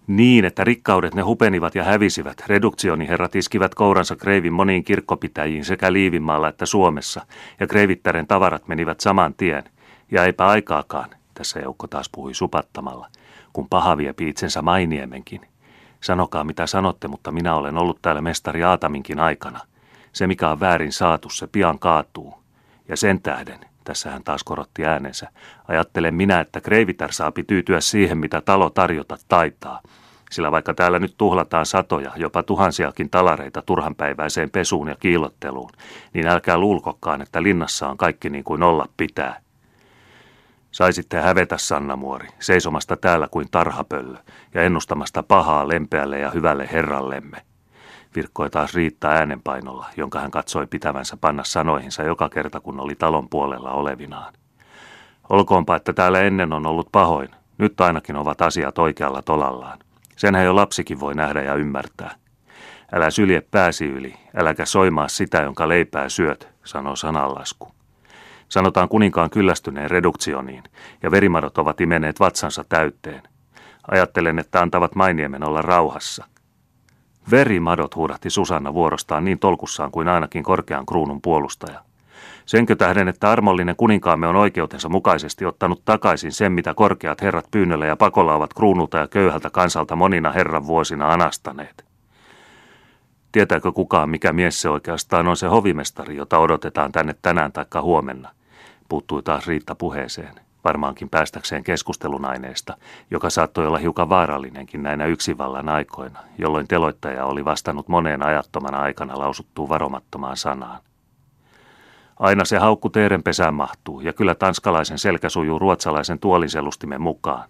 Niin, 0.06 0.44
että 0.44 0.64
rikkaudet 0.64 1.14
ne 1.14 1.22
hupenivat 1.22 1.74
ja 1.74 1.84
hävisivät. 1.84 2.42
Reduktioniherrat 2.46 3.36
iskivät 3.36 3.74
kouransa 3.74 4.16
Kreivin 4.16 4.52
moniin 4.52 4.84
kirkkopitäjiin 4.84 5.64
sekä 5.64 5.92
Liivinmaalla 5.92 6.48
että 6.48 6.66
Suomessa, 6.66 7.26
ja 7.60 7.66
Kreivittären 7.66 8.26
tavarat 8.26 8.68
menivät 8.68 9.00
saman 9.00 9.34
tien. 9.34 9.64
Ja 10.10 10.24
eipä 10.24 10.46
aikaakaan, 10.46 11.10
tässä 11.34 11.60
Joukko 11.60 11.86
taas 11.86 12.10
puhui 12.12 12.34
supattamalla, 12.34 13.08
kun 13.52 13.68
paha 13.68 13.96
viepi 13.96 14.28
itsensä 14.28 14.62
Mainiemenkin. 14.62 15.40
Sanokaa 16.00 16.44
mitä 16.44 16.66
sanotte, 16.66 17.08
mutta 17.08 17.32
minä 17.32 17.54
olen 17.54 17.78
ollut 17.78 18.02
täällä 18.02 18.20
mestari 18.20 18.64
Aataminkin 18.64 19.20
aikana. 19.20 19.60
Se 20.12 20.26
mikä 20.26 20.48
on 20.48 20.60
väärin 20.60 20.92
saatu, 20.92 21.30
se 21.30 21.46
pian 21.46 21.78
kaatuu. 21.78 22.34
Ja 22.88 22.96
sen 22.96 23.22
tähden, 23.22 23.60
tässä 23.84 24.10
hän 24.10 24.24
taas 24.24 24.44
korotti 24.44 24.86
äänensä. 24.86 25.28
Ajattelen 25.68 26.14
minä, 26.14 26.40
että 26.40 26.60
Kreivitär 26.60 27.12
saapi 27.12 27.44
tyytyä 27.44 27.80
siihen, 27.80 28.18
mitä 28.18 28.40
talo 28.40 28.70
tarjota 28.70 29.16
taitaa. 29.28 29.80
Sillä 30.30 30.52
vaikka 30.52 30.74
täällä 30.74 30.98
nyt 30.98 31.14
tuhlataan 31.18 31.66
satoja, 31.66 32.12
jopa 32.16 32.42
tuhansiakin 32.42 33.10
talareita 33.10 33.62
turhanpäiväiseen 33.62 34.50
pesuun 34.50 34.88
ja 34.88 34.94
kiilotteluun, 35.00 35.70
niin 36.14 36.26
älkää 36.26 36.58
luulkokkaan, 36.58 37.22
että 37.22 37.42
linnassa 37.42 37.88
on 37.88 37.96
kaikki 37.96 38.30
niin 38.30 38.44
kuin 38.44 38.62
olla 38.62 38.86
pitää. 38.96 39.40
Saisitte 40.70 41.20
hävetä 41.20 41.58
Sannamuori, 41.58 42.28
seisomasta 42.38 42.96
täällä 42.96 43.28
kuin 43.30 43.48
tarhapöllö 43.50 44.18
ja 44.54 44.62
ennustamasta 44.62 45.22
pahaa 45.22 45.68
lempeälle 45.68 46.18
ja 46.18 46.30
hyvälle 46.30 46.68
herrallemme– 46.72 47.42
virkkoi 48.14 48.50
taas 48.50 48.74
Riitta 48.74 49.08
äänenpainolla, 49.08 49.86
jonka 49.96 50.20
hän 50.20 50.30
katsoi 50.30 50.66
pitävänsä 50.66 51.16
panna 51.16 51.44
sanoihinsa 51.44 52.02
joka 52.02 52.28
kerta, 52.28 52.60
kun 52.60 52.80
oli 52.80 52.94
talon 52.94 53.28
puolella 53.28 53.70
olevinaan. 53.70 54.32
Olkoonpa, 55.28 55.76
että 55.76 55.92
täällä 55.92 56.20
ennen 56.20 56.52
on 56.52 56.66
ollut 56.66 56.88
pahoin. 56.92 57.28
Nyt 57.58 57.80
ainakin 57.80 58.16
ovat 58.16 58.42
asiat 58.42 58.78
oikealla 58.78 59.22
tolallaan. 59.22 59.78
Senhän 60.16 60.44
jo 60.44 60.56
lapsikin 60.56 61.00
voi 61.00 61.14
nähdä 61.14 61.42
ja 61.42 61.54
ymmärtää. 61.54 62.14
Älä 62.92 63.10
sylje 63.10 63.40
pääsi 63.40 63.86
yli, 63.86 64.14
äläkä 64.36 64.64
soimaa 64.64 65.08
sitä, 65.08 65.42
jonka 65.42 65.68
leipää 65.68 66.08
syöt, 66.08 66.48
sanoo 66.64 66.96
sananlasku. 66.96 67.72
Sanotaan 68.48 68.88
kuninkaan 68.88 69.30
kyllästyneen 69.30 69.90
reduktioniin, 69.90 70.62
ja 71.02 71.10
verimadot 71.10 71.58
ovat 71.58 71.80
imeneet 71.80 72.20
vatsansa 72.20 72.64
täytteen. 72.68 73.22
Ajattelen, 73.90 74.38
että 74.38 74.60
antavat 74.60 74.94
mainiemen 74.94 75.48
olla 75.48 75.62
rauhassa. 75.62 76.24
Verimadot 77.30 77.96
huudahti 77.96 78.30
Susanna 78.30 78.74
vuorostaan 78.74 79.24
niin 79.24 79.38
tolkussaan 79.38 79.90
kuin 79.90 80.08
ainakin 80.08 80.42
korkean 80.42 80.86
kruunun 80.86 81.22
puolustaja. 81.22 81.80
Senkö 82.46 82.76
tähden, 82.76 83.08
että 83.08 83.30
armollinen 83.30 83.76
kuninkaamme 83.76 84.26
on 84.26 84.36
oikeutensa 84.36 84.88
mukaisesti 84.88 85.44
ottanut 85.44 85.84
takaisin 85.84 86.32
sen, 86.32 86.52
mitä 86.52 86.74
korkeat 86.74 87.22
herrat 87.22 87.50
pyynnöllä 87.50 87.86
ja 87.86 87.96
pakolla 87.96 88.34
ovat 88.34 88.54
kruunulta 88.54 88.98
ja 88.98 89.08
köyhältä 89.08 89.50
kansalta 89.50 89.96
monina 89.96 90.32
herran 90.32 90.66
vuosina 90.66 91.12
anastaneet. 91.12 91.84
Tietääkö 93.32 93.72
kukaan, 93.72 94.10
mikä 94.10 94.32
mies 94.32 94.60
se 94.60 94.68
oikeastaan 94.68 95.28
on 95.28 95.36
se 95.36 95.46
hovimestari, 95.46 96.16
jota 96.16 96.38
odotetaan 96.38 96.92
tänne 96.92 97.14
tänään 97.22 97.52
taikka 97.52 97.82
huomenna? 97.82 98.30
Puuttui 98.88 99.22
taas 99.22 99.46
Riitta 99.46 99.74
puheeseen 99.74 100.34
varmaankin 100.64 101.08
päästäkseen 101.08 101.64
keskustelun 101.64 102.24
aineesta, 102.24 102.76
joka 103.10 103.30
saattoi 103.30 103.66
olla 103.66 103.78
hiukan 103.78 104.08
vaarallinenkin 104.08 104.82
näinä 104.82 105.06
yksivallan 105.06 105.68
aikoina, 105.68 106.18
jolloin 106.38 106.68
teloittaja 106.68 107.24
oli 107.24 107.44
vastannut 107.44 107.88
moneen 107.88 108.26
ajattomana 108.26 108.78
aikana 108.78 109.18
lausuttuun 109.18 109.68
varomattomaan 109.68 110.36
sanaan. 110.36 110.80
Aina 112.18 112.44
se 112.44 112.58
haukku 112.58 112.90
teeren 112.90 113.22
pesään 113.22 113.54
mahtuu, 113.54 114.00
ja 114.00 114.12
kyllä 114.12 114.34
tanskalaisen 114.34 114.98
selkä 114.98 115.28
sujuu 115.28 115.58
ruotsalaisen 115.58 116.18
tuoliselustimen 116.18 117.00
mukaan, 117.00 117.48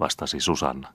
vastasi 0.00 0.40
Susanna. 0.40 0.88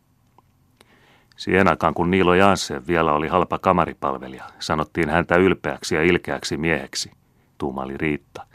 Siihen 1.38 1.67
aikaan, 1.67 1.93
kun 1.93 2.12
Niilo 2.12 2.34
Janssen 2.34 2.88
vielä 2.88 3.13
oli 3.13 3.27
halpa 3.27 3.60
kamaripalvelija, 3.60 4.43
sanottiin 4.60 5.10
häntä 5.10 5.36
ylpeäksi 5.36 5.95
ja 5.95 6.03
ilkeäksi 6.03 6.57
mieheksi, 6.57 7.12
tuumali 7.57 7.98
Riitta– 7.98 8.45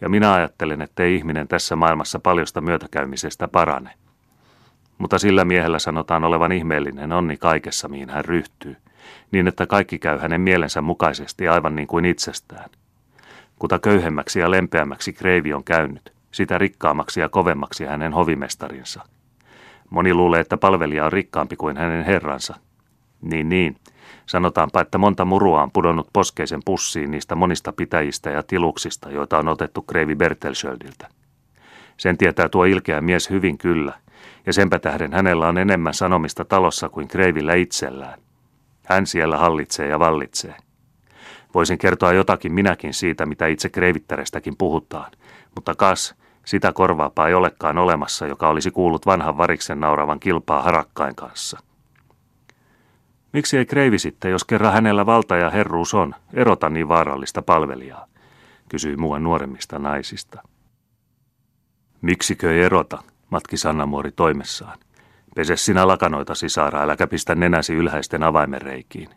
ja 0.00 0.08
minä 0.08 0.34
ajattelen, 0.34 0.82
että 0.82 1.02
ei 1.02 1.14
ihminen 1.14 1.48
tässä 1.48 1.76
maailmassa 1.76 2.18
paljosta 2.18 2.60
myötäkäymisestä 2.60 3.48
parane. 3.48 3.90
Mutta 4.98 5.18
sillä 5.18 5.44
miehellä 5.44 5.78
sanotaan 5.78 6.24
olevan 6.24 6.52
ihmeellinen 6.52 7.12
onni 7.12 7.36
kaikessa, 7.36 7.88
mihin 7.88 8.10
hän 8.10 8.24
ryhtyy, 8.24 8.76
niin 9.30 9.48
että 9.48 9.66
kaikki 9.66 9.98
käy 9.98 10.18
hänen 10.18 10.40
mielensä 10.40 10.80
mukaisesti 10.80 11.48
aivan 11.48 11.76
niin 11.76 11.88
kuin 11.88 12.04
itsestään. 12.04 12.70
Kuta 13.58 13.78
köyhemmäksi 13.78 14.40
ja 14.40 14.50
lempeämmäksi 14.50 15.12
Kreivi 15.12 15.52
on 15.52 15.64
käynyt, 15.64 16.12
sitä 16.32 16.58
rikkaammaksi 16.58 17.20
ja 17.20 17.28
kovemmaksi 17.28 17.84
hänen 17.84 18.12
hovimestarinsa. 18.12 19.02
Moni 19.90 20.14
luulee, 20.14 20.40
että 20.40 20.56
palvelija 20.56 21.04
on 21.06 21.12
rikkaampi 21.12 21.56
kuin 21.56 21.76
hänen 21.76 22.04
herransa. 22.04 22.54
Niin 23.22 23.48
niin, 23.48 23.76
Sanotaanpa, 24.26 24.80
että 24.80 24.98
monta 24.98 25.24
murua 25.24 25.62
on 25.62 25.70
pudonnut 25.70 26.08
poskeisen 26.12 26.60
pussiin 26.64 27.10
niistä 27.10 27.34
monista 27.34 27.72
pitäjistä 27.72 28.30
ja 28.30 28.42
tiluksista, 28.42 29.10
joita 29.10 29.38
on 29.38 29.48
otettu 29.48 29.82
Kreivi 29.82 30.14
Bertelschöldiltä. 30.14 31.08
Sen 31.96 32.18
tietää 32.18 32.48
tuo 32.48 32.64
ilkeä 32.64 33.00
mies 33.00 33.30
hyvin 33.30 33.58
kyllä, 33.58 33.92
ja 34.46 34.52
senpä 34.52 34.78
tähden 34.78 35.12
hänellä 35.12 35.48
on 35.48 35.58
enemmän 35.58 35.94
sanomista 35.94 36.44
talossa 36.44 36.88
kuin 36.88 37.08
Kreivillä 37.08 37.54
itsellään. 37.54 38.18
Hän 38.86 39.06
siellä 39.06 39.36
hallitsee 39.36 39.88
ja 39.88 39.98
vallitsee. 39.98 40.56
Voisin 41.54 41.78
kertoa 41.78 42.12
jotakin 42.12 42.52
minäkin 42.52 42.94
siitä, 42.94 43.26
mitä 43.26 43.46
itse 43.46 43.68
kreivittärestäkin 43.68 44.56
puhutaan, 44.56 45.12
mutta 45.54 45.74
kas, 45.74 46.14
sitä 46.44 46.72
korvaapaa 46.72 47.28
ei 47.28 47.34
olekaan 47.34 47.78
olemassa, 47.78 48.26
joka 48.26 48.48
olisi 48.48 48.70
kuullut 48.70 49.06
vanhan 49.06 49.38
variksen 49.38 49.80
nauravan 49.80 50.20
kilpaa 50.20 50.62
harakkain 50.62 51.14
kanssa. 51.14 51.58
Miksi 53.36 53.58
ei 53.58 53.66
kreivi 53.66 53.98
sitten, 53.98 54.30
jos 54.30 54.44
kerran 54.44 54.72
hänellä 54.72 55.06
valta 55.06 55.36
ja 55.36 55.50
herruus 55.50 55.94
on, 55.94 56.14
erota 56.32 56.70
niin 56.70 56.88
vaarallista 56.88 57.42
palvelijaa, 57.42 58.06
kysyi 58.68 58.96
muuan 58.96 59.22
nuoremmista 59.22 59.78
naisista. 59.78 60.42
Miksikö 62.00 62.54
ei 62.54 62.62
erota, 62.62 63.02
matki 63.30 63.56
Sannamuori 63.56 64.12
toimessaan. 64.12 64.78
Pese 65.34 65.56
sinä 65.56 65.86
lakanoita, 65.86 66.32
Saara, 66.46 66.82
äläkä 66.82 67.06
pistä 67.06 67.34
nenäsi 67.34 67.74
ylhäisten 67.74 68.22
avaimen 68.22 68.62
reikiin. 68.62 69.08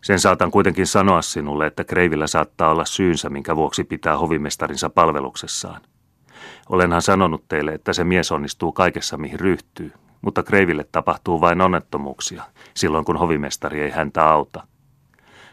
Sen 0.00 0.20
saatan 0.20 0.50
kuitenkin 0.50 0.86
sanoa 0.86 1.22
sinulle, 1.22 1.66
että 1.66 1.84
Kreivillä 1.84 2.26
saattaa 2.26 2.70
olla 2.70 2.84
syynsä, 2.84 3.30
minkä 3.30 3.56
vuoksi 3.56 3.84
pitää 3.84 4.18
hovimestarinsa 4.18 4.90
palveluksessaan. 4.90 5.80
Olenhan 6.68 7.02
sanonut 7.02 7.44
teille, 7.48 7.72
että 7.72 7.92
se 7.92 8.04
mies 8.04 8.32
onnistuu 8.32 8.72
kaikessa, 8.72 9.16
mihin 9.16 9.40
ryhtyy, 9.40 9.92
mutta 10.22 10.42
Kreiville 10.42 10.84
tapahtuu 10.92 11.40
vain 11.40 11.60
onnettomuuksia, 11.60 12.42
silloin 12.74 13.04
kun 13.04 13.16
hovimestari 13.16 13.80
ei 13.80 13.90
häntä 13.90 14.24
auta. 14.24 14.66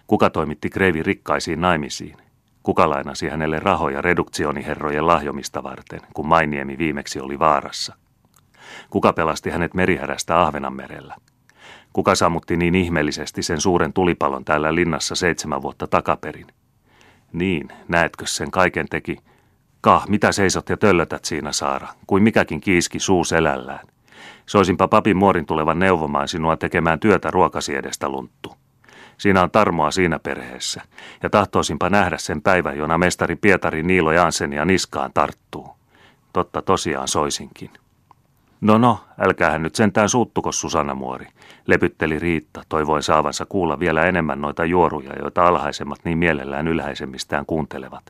Kuka 0.08 0.30
toimitti 0.30 0.70
Kreivi 0.70 1.04
rikkaisiin 1.04 1.62
naimisiin? 1.62 2.18
Kuka 2.64 2.90
lainasi 2.90 3.30
hänelle 3.30 3.60
rahoja 3.60 4.02
reduktioniherrojen 4.02 5.08
lahjomista 5.08 5.64
varten, 5.64 6.02
kun 6.14 6.28
Mainiemi 6.28 6.78
viimeksi 6.78 7.20
oli 7.20 7.40
vaarassa? 7.40 7.96
Kuka 8.90 9.14
pelasti 9.14 9.50
hänet 9.50 9.74
merihärästä 9.74 10.42
Ahvenanmerellä? 10.42 11.16
Kuka 11.94 12.16
sammutti 12.16 12.58
niin 12.58 12.76
ihmeellisesti 12.76 13.44
sen 13.44 13.62
suuren 13.62 13.94
tulipalon 13.94 14.46
täällä 14.46 14.76
linnassa 14.76 15.16
seitsemän 15.16 15.62
vuotta 15.62 15.88
takaperin? 15.88 16.48
Niin, 17.34 17.68
näetkö 17.88 18.28
sen 18.28 18.52
kaiken 18.52 18.88
teki? 18.90 19.18
Kah, 19.82 20.08
mitä 20.08 20.32
seisot 20.32 20.70
ja 20.70 20.78
töllötät 20.78 21.26
siinä, 21.26 21.52
Saara, 21.52 21.88
kuin 22.08 22.24
mikäkin 22.24 22.62
kiiski 22.62 23.00
suu 23.00 23.24
selällään. 23.24 23.88
Soisinpa 24.46 24.88
papin 24.88 25.17
muorin 25.17 25.46
tulevan 25.46 25.79
neuvomaan 25.79 26.27
sinua 26.27 26.58
tekemään 26.58 27.00
työtä 27.00 27.32
ruokasi 27.32 27.75
edestä 27.75 28.10
lunttu. 28.10 28.55
Siinä 29.17 29.44
on 29.44 29.51
tarmoa 29.51 29.91
siinä 29.91 30.20
perheessä, 30.20 30.82
ja 31.24 31.29
tahtoisinpa 31.29 31.89
nähdä 31.89 32.17
sen 32.17 32.41
päivän, 32.41 32.77
jona 32.77 32.98
mestari 32.98 33.36
Pietari 33.36 33.84
Niilo 33.84 34.12
Janssenia 34.12 34.65
niskaan 34.65 35.12
tarttuu. 35.13 35.75
Totta 36.34 36.62
tosiaan 36.62 37.08
soisinkin. 37.08 37.70
No 38.62 38.77
no, 38.77 39.00
älkäähän 39.20 39.63
nyt 39.63 39.75
sentään 39.75 40.10
suuttuko 40.10 40.51
Susanna 40.51 40.94
Muori, 40.94 41.27
lepytteli 41.67 42.20
Riitta, 42.20 42.63
toivoen 42.70 43.03
saavansa 43.03 43.46
kuulla 43.46 43.79
vielä 43.79 44.05
enemmän 44.05 44.41
noita 44.41 44.65
juoruja, 44.65 45.13
joita 45.22 45.48
alhaisemmat 45.48 46.00
niin 46.03 46.17
mielellään 46.17 46.67
ylhäisemmistään 46.67 47.46
kuuntelevat. 47.46 48.03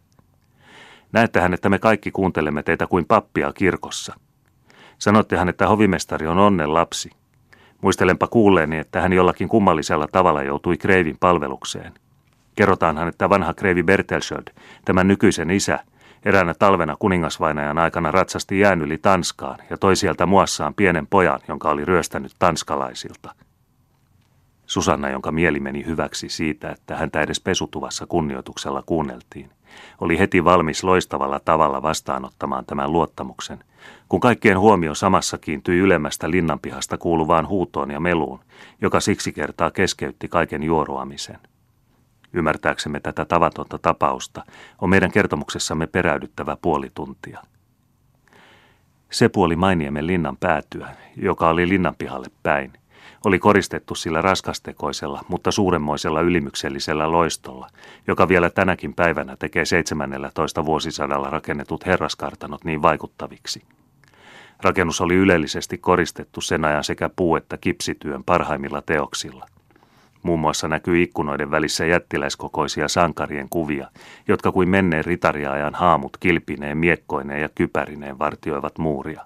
Näettehän, 1.11 1.53
että 1.53 1.69
me 1.69 1.79
kaikki 1.79 2.11
kuuntelemme 2.11 2.63
teitä 2.63 2.87
kuin 2.87 3.05
pappia 3.05 3.53
kirkossa. 3.53 4.15
Sanottehan, 4.99 5.49
että 5.49 5.67
hovimestari 5.67 6.27
on 6.27 6.39
onnen 6.39 6.73
lapsi. 6.73 7.09
Muistelenpa 7.81 8.27
kuulleeni, 8.27 8.77
että 8.77 9.01
hän 9.01 9.13
jollakin 9.13 9.49
kummallisella 9.49 10.07
tavalla 10.07 10.43
joutui 10.43 10.77
Kreivin 10.77 11.17
palvelukseen. 11.19 11.93
Kerrotaanhan, 12.55 13.07
että 13.07 13.29
vanha 13.29 13.53
Kreivi 13.53 13.83
Bertelsöld, 13.83 14.47
tämän 14.85 15.07
nykyisen 15.07 15.51
isä, 15.51 15.79
Eräänä 16.25 16.53
talvena 16.53 16.95
kuningasvainajan 16.99 17.77
aikana 17.77 18.11
ratsasti 18.11 18.59
jään 18.59 18.81
yli 18.81 18.97
Tanskaan 18.97 19.59
ja 19.69 19.77
toi 19.77 19.95
sieltä 19.95 20.25
muassaan 20.25 20.73
pienen 20.73 21.07
pojan, 21.07 21.39
jonka 21.47 21.69
oli 21.69 21.85
ryöstänyt 21.85 22.31
tanskalaisilta. 22.39 23.35
Susanna, 24.65 25.09
jonka 25.09 25.31
mieli 25.31 25.59
meni 25.59 25.85
hyväksi 25.85 26.29
siitä, 26.29 26.69
että 26.69 26.95
häntä 26.95 27.21
edes 27.21 27.39
pesutuvassa 27.41 28.05
kunnioituksella 28.07 28.83
kuunneltiin, 28.85 29.49
oli 30.01 30.19
heti 30.19 30.43
valmis 30.43 30.83
loistavalla 30.83 31.39
tavalla 31.39 31.81
vastaanottamaan 31.81 32.65
tämän 32.65 32.91
luottamuksen, 32.91 33.63
kun 34.09 34.19
kaikkien 34.19 34.59
huomio 34.59 34.95
samassa 34.95 35.37
kiintyi 35.37 35.79
ylemmästä 35.79 36.31
linnanpihasta 36.31 36.97
kuuluvaan 36.97 37.47
huutoon 37.47 37.91
ja 37.91 37.99
meluun, 37.99 38.39
joka 38.81 38.99
siksi 38.99 39.31
kertaa 39.33 39.71
keskeytti 39.71 40.27
kaiken 40.27 40.63
juoruamisen. 40.63 41.39
Ymmärtääksemme 42.33 42.99
tätä 42.99 43.25
tavatonta 43.25 43.77
tapausta 43.77 44.43
on 44.81 44.89
meidän 44.89 45.11
kertomuksessamme 45.11 45.87
peräydyttävä 45.87 46.57
puoli 46.61 46.91
tuntia. 46.93 47.41
Se 49.11 49.29
puoli 49.29 49.55
Mainiemen 49.55 50.07
linnan 50.07 50.37
päätyä, 50.37 50.95
joka 51.15 51.49
oli 51.49 51.69
linnanpihalle 51.69 52.27
päin, 52.43 52.73
oli 53.25 53.39
koristettu 53.39 53.95
sillä 53.95 54.21
raskastekoisella, 54.21 55.25
mutta 55.27 55.51
suuremmoisella 55.51 56.21
ylimyksellisellä 56.21 57.11
loistolla, 57.11 57.67
joka 58.07 58.27
vielä 58.27 58.49
tänäkin 58.49 58.93
päivänä 58.93 59.35
tekee 59.35 59.65
17 59.65 60.65
vuosisadalla 60.65 61.29
rakennetut 61.29 61.85
herraskartanot 61.85 62.63
niin 62.63 62.81
vaikuttaviksi. 62.81 63.63
Rakennus 64.63 65.01
oli 65.01 65.15
ylellisesti 65.15 65.77
koristettu 65.77 66.41
sen 66.41 66.65
ajan 66.65 66.83
sekä 66.83 67.09
puu- 67.15 67.35
että 67.35 67.57
kipsityön 67.57 68.23
parhaimmilla 68.23 68.81
teoksilla. 68.81 69.45
Muun 70.23 70.39
muassa 70.39 70.67
näkyy 70.67 71.03
ikkunoiden 71.03 71.51
välissä 71.51 71.85
jättiläiskokoisia 71.85 72.87
sankarien 72.87 73.49
kuvia, 73.49 73.87
jotka 74.27 74.51
kuin 74.51 74.69
menneen 74.69 75.05
ritariajan 75.05 75.75
haamut 75.75 76.17
kilpineen, 76.17 76.77
miekkoineen 76.77 77.41
ja 77.41 77.49
kypärineen 77.55 78.19
vartioivat 78.19 78.77
muuria. 78.77 79.21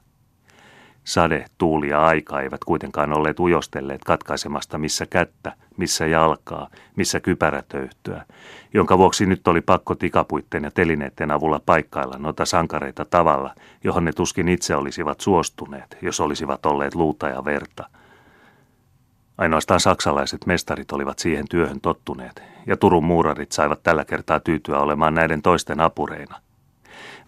Sade, 1.10 1.46
tuuli 1.58 1.90
ja 1.90 2.06
aika 2.06 2.42
eivät 2.42 2.64
kuitenkaan 2.64 3.14
olleet 3.14 3.40
ujostelleet 3.40 4.04
katkaisemasta 4.04 4.78
missä 4.78 5.06
kättä, 5.06 5.54
missä 5.78 6.08
jalkaa, 6.08 6.70
missä 6.96 7.20
kypärätöyhtöä, 7.20 8.26
jonka 8.74 8.98
vuoksi 8.98 9.26
nyt 9.26 9.48
oli 9.48 9.62
pakko 9.62 9.96
tikapuitten 9.96 10.64
ja 10.64 10.72
telineiden 10.72 11.32
avulla 11.32 11.62
paikkailla 11.66 12.18
noita 12.18 12.46
sankareita 12.46 13.06
tavalla, 13.06 13.56
johon 13.84 14.06
ne 14.06 14.12
tuskin 14.12 14.48
itse 14.48 14.76
olisivat 14.76 15.22
suostuneet, 15.22 15.98
jos 16.02 16.20
olisivat 16.20 16.66
olleet 16.66 16.96
luuta 16.96 17.30
ja 17.30 17.46
verta– 17.46 17.90
Ainoastaan 19.40 19.80
saksalaiset 19.80 20.46
mestarit 20.46 20.92
olivat 20.92 21.20
siihen 21.20 21.46
työhön 21.50 21.82
tottuneet, 21.82 22.44
ja 22.66 22.78
Turun 22.78 23.04
muurarit 23.04 23.52
saivat 23.52 23.84
tällä 23.84 24.06
kertaa 24.06 24.40
tyytyä 24.40 24.80
olemaan 24.80 25.14
näiden 25.14 25.42
toisten 25.42 25.80
apureina. 25.80 26.36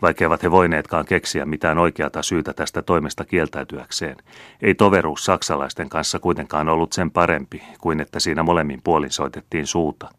Vaikeavat 0.02 0.44
he 0.44 0.52
voineetkaan 0.52 1.06
keksiä 1.06 1.46
mitään 1.46 1.78
oikeata 1.78 2.22
syytä 2.22 2.54
tästä 2.54 2.82
toimesta 2.82 3.26
kieltäytyäkseen, 3.26 4.16
ei 4.62 4.76
toveruus 4.76 5.26
saksalaisten 5.26 5.90
kanssa 5.90 6.20
kuitenkaan 6.20 6.70
ollut 6.70 6.94
sen 6.94 7.12
parempi 7.12 7.64
kuin 7.82 8.00
että 8.00 8.20
siinä 8.20 8.44
molemmin 8.44 8.82
puolin 8.84 9.12
soitettiin 9.12 9.68
suuta. 9.68 10.10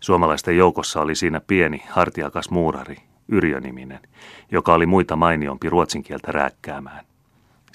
Suomalaisten 0.00 0.56
joukossa 0.56 1.00
oli 1.00 1.14
siinä 1.14 1.40
pieni, 1.40 1.82
hartiakas 1.88 2.50
muurari, 2.50 2.96
Yrjöniminen, 3.28 4.00
joka 4.52 4.74
oli 4.74 4.86
muita 4.86 5.16
mainiompi 5.16 5.70
ruotsin 5.70 6.02
kieltä 6.02 6.32
rääkkäämään 6.32 7.06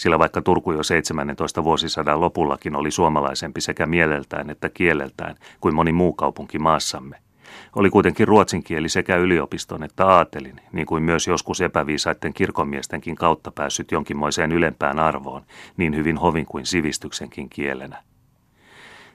sillä 0.01 0.19
vaikka 0.19 0.41
Turku 0.41 0.71
jo 0.71 0.83
17 0.83 1.63
vuosisadan 1.63 2.21
lopullakin 2.21 2.75
oli 2.75 2.91
suomalaisempi 2.91 3.61
sekä 3.61 3.85
mieleltään 3.85 4.49
että 4.49 4.69
kieleltään 4.69 5.35
kuin 5.59 5.75
moni 5.75 5.91
muu 5.91 6.13
kaupunki 6.13 6.59
maassamme, 6.59 7.17
oli 7.75 7.89
kuitenkin 7.89 8.27
ruotsin 8.27 8.63
kieli 8.63 8.89
sekä 8.89 9.17
yliopiston 9.17 9.83
että 9.83 10.07
aatelin, 10.07 10.61
niin 10.71 10.85
kuin 10.85 11.03
myös 11.03 11.27
joskus 11.27 11.61
epäviisaiden 11.61 12.33
kirkonmiestenkin 12.33 13.15
kautta 13.15 13.51
päässyt 13.51 13.91
jonkinmoiseen 13.91 14.51
ylempään 14.51 14.99
arvoon, 14.99 15.41
niin 15.77 15.95
hyvin 15.95 16.17
hovin 16.17 16.45
kuin 16.45 16.65
sivistyksenkin 16.65 17.49
kielenä. 17.49 18.03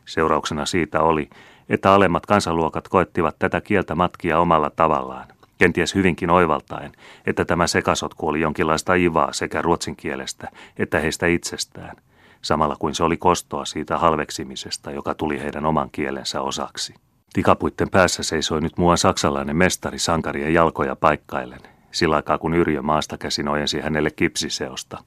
Seurauksena 0.05 0.66
siitä 0.66 1.01
oli, 1.03 1.31
että 1.68 1.92
alemmat 1.92 2.27
kansaluokat 2.27 2.88
koettivat 2.88 3.37
tätä 3.38 3.61
kieltä 3.61 3.94
matkia 3.94 4.38
omalla 4.38 4.70
tavallaan, 4.70 5.29
kenties 5.59 5.94
hyvinkin 5.94 6.31
oivaltaen, 6.31 6.92
että 7.27 7.44
tämä 7.44 7.66
sekasotku 7.66 8.29
oli 8.29 8.40
jonkinlaista 8.40 8.94
ivaa 8.94 9.33
sekä 9.33 9.62
ruotsin 9.62 9.96
kielestä 9.96 10.49
että 10.79 11.01
heistä 11.01 11.27
itsestään, 11.27 11.96
samalla 12.42 12.77
kuin 12.79 12.94
se 12.94 13.05
oli 13.05 13.16
kostoa 13.16 13.64
siitä 13.64 13.99
halveksimisesta, 13.99 14.90
joka 14.90 15.14
tuli 15.14 15.40
heidän 15.40 15.66
oman 15.66 15.88
kielensä 15.92 16.40
osaksi. 16.40 16.94
Tikapuitten 17.37 17.90
päässä 17.90 18.22
seisoi 18.22 18.61
nyt 18.61 18.79
mua 18.79 18.96
saksalainen 18.96 19.57
mestari 19.57 19.99
sankarien 19.99 20.55
jalkoja 20.55 20.96
paikkaillen, 20.96 21.61
sillä 21.92 22.16
aikaa 22.16 22.38
kun 22.38 22.55
Yrjö 22.55 22.83
maasta 22.83 23.18
käsin 23.18 23.49
ojensi 23.49 23.81
hänelle 23.81 24.11
kipsiseosta, 24.11 24.99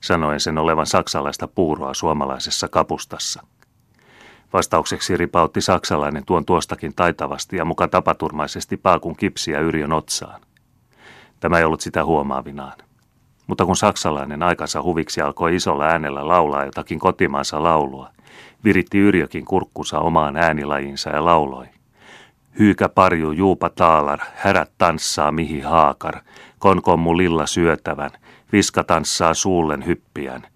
sanoen 0.00 0.40
sen 0.40 0.58
olevan 0.58 0.86
saksalaista 0.86 1.48
puuroa 1.48 1.94
suomalaisessa 1.94 2.68
kapustassa– 2.68 3.42
Vastaukseksi 4.52 5.16
ripautti 5.16 5.60
saksalainen 5.60 6.24
tuon 6.26 6.44
tuostakin 6.44 6.94
taitavasti 6.96 7.56
ja 7.56 7.64
muka 7.64 7.88
tapaturmaisesti 7.88 8.76
paakun 8.76 9.16
kipsiä 9.16 9.60
Yrjön 9.60 9.92
otsaan. 9.92 10.40
Tämä 11.40 11.58
ei 11.58 11.64
ollut 11.64 11.80
sitä 11.80 12.04
huomaavinaan. 12.04 12.78
Mutta 13.46 13.66
kun 13.66 13.76
saksalainen 13.76 14.42
aikansa 14.42 14.82
huviksi 14.82 15.20
alkoi 15.20 15.56
isolla 15.56 15.84
äänellä 15.84 16.28
laulaa 16.28 16.64
jotakin 16.64 16.98
kotimaansa 16.98 17.62
laulua, 17.62 18.10
viritti 18.64 18.98
Yrjökin 18.98 19.44
kurkkunsa 19.44 19.98
omaan 19.98 20.36
äänilajinsa 20.36 21.10
ja 21.10 21.24
lauloi. 21.24 21.66
Hyykä 22.58 22.88
parju 22.88 23.32
juupa 23.32 23.70
taalar, 23.70 24.20
härät 24.34 24.72
tanssaa 24.78 25.32
mihi 25.32 25.60
haakar, 25.60 26.20
konkommu 26.58 27.16
lilla 27.16 27.46
syötävän, 27.46 28.10
viska 28.52 28.84
tanssaa 28.84 29.34
suullen 29.34 29.86
hyppiän, 29.86 30.46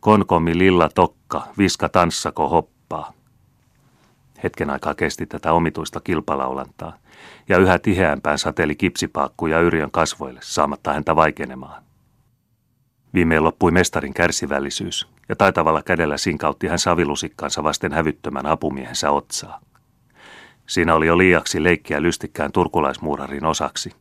konkommi 0.00 0.58
lilla 0.58 0.88
tokka, 0.94 1.42
viska 1.58 1.88
tanssako 1.88 2.48
hoppaa. 2.48 3.12
Hetken 4.42 4.70
aikaa 4.70 4.94
kesti 4.94 5.26
tätä 5.26 5.52
omituista 5.52 6.00
kilpalaulantaa, 6.00 6.96
ja 7.48 7.58
yhä 7.58 7.78
tiheämpään 7.78 8.38
sateli 8.38 8.74
kipsipaakkuja 8.74 9.60
Yrjön 9.60 9.90
kasvoille, 9.90 10.40
saamatta 10.42 10.92
häntä 10.92 11.16
vaikenemaan. 11.16 11.82
Viimein 13.14 13.44
loppui 13.44 13.70
mestarin 13.70 14.14
kärsivällisyys, 14.14 15.08
ja 15.28 15.36
taitavalla 15.36 15.82
kädellä 15.82 16.16
sinkautti 16.16 16.66
hän 16.66 16.78
savilusikkaansa 16.78 17.62
vasten 17.62 17.92
hävyttömän 17.92 18.46
apumiehensä 18.46 19.10
otsaa. 19.10 19.60
Siinä 20.72 20.94
oli 20.94 21.06
jo 21.06 21.18
liiaksi 21.18 21.64
leikkiä 21.64 22.02
lystikkään 22.02 22.52
turkulaismuurarin 22.52 23.44
osaksi. 23.44 23.92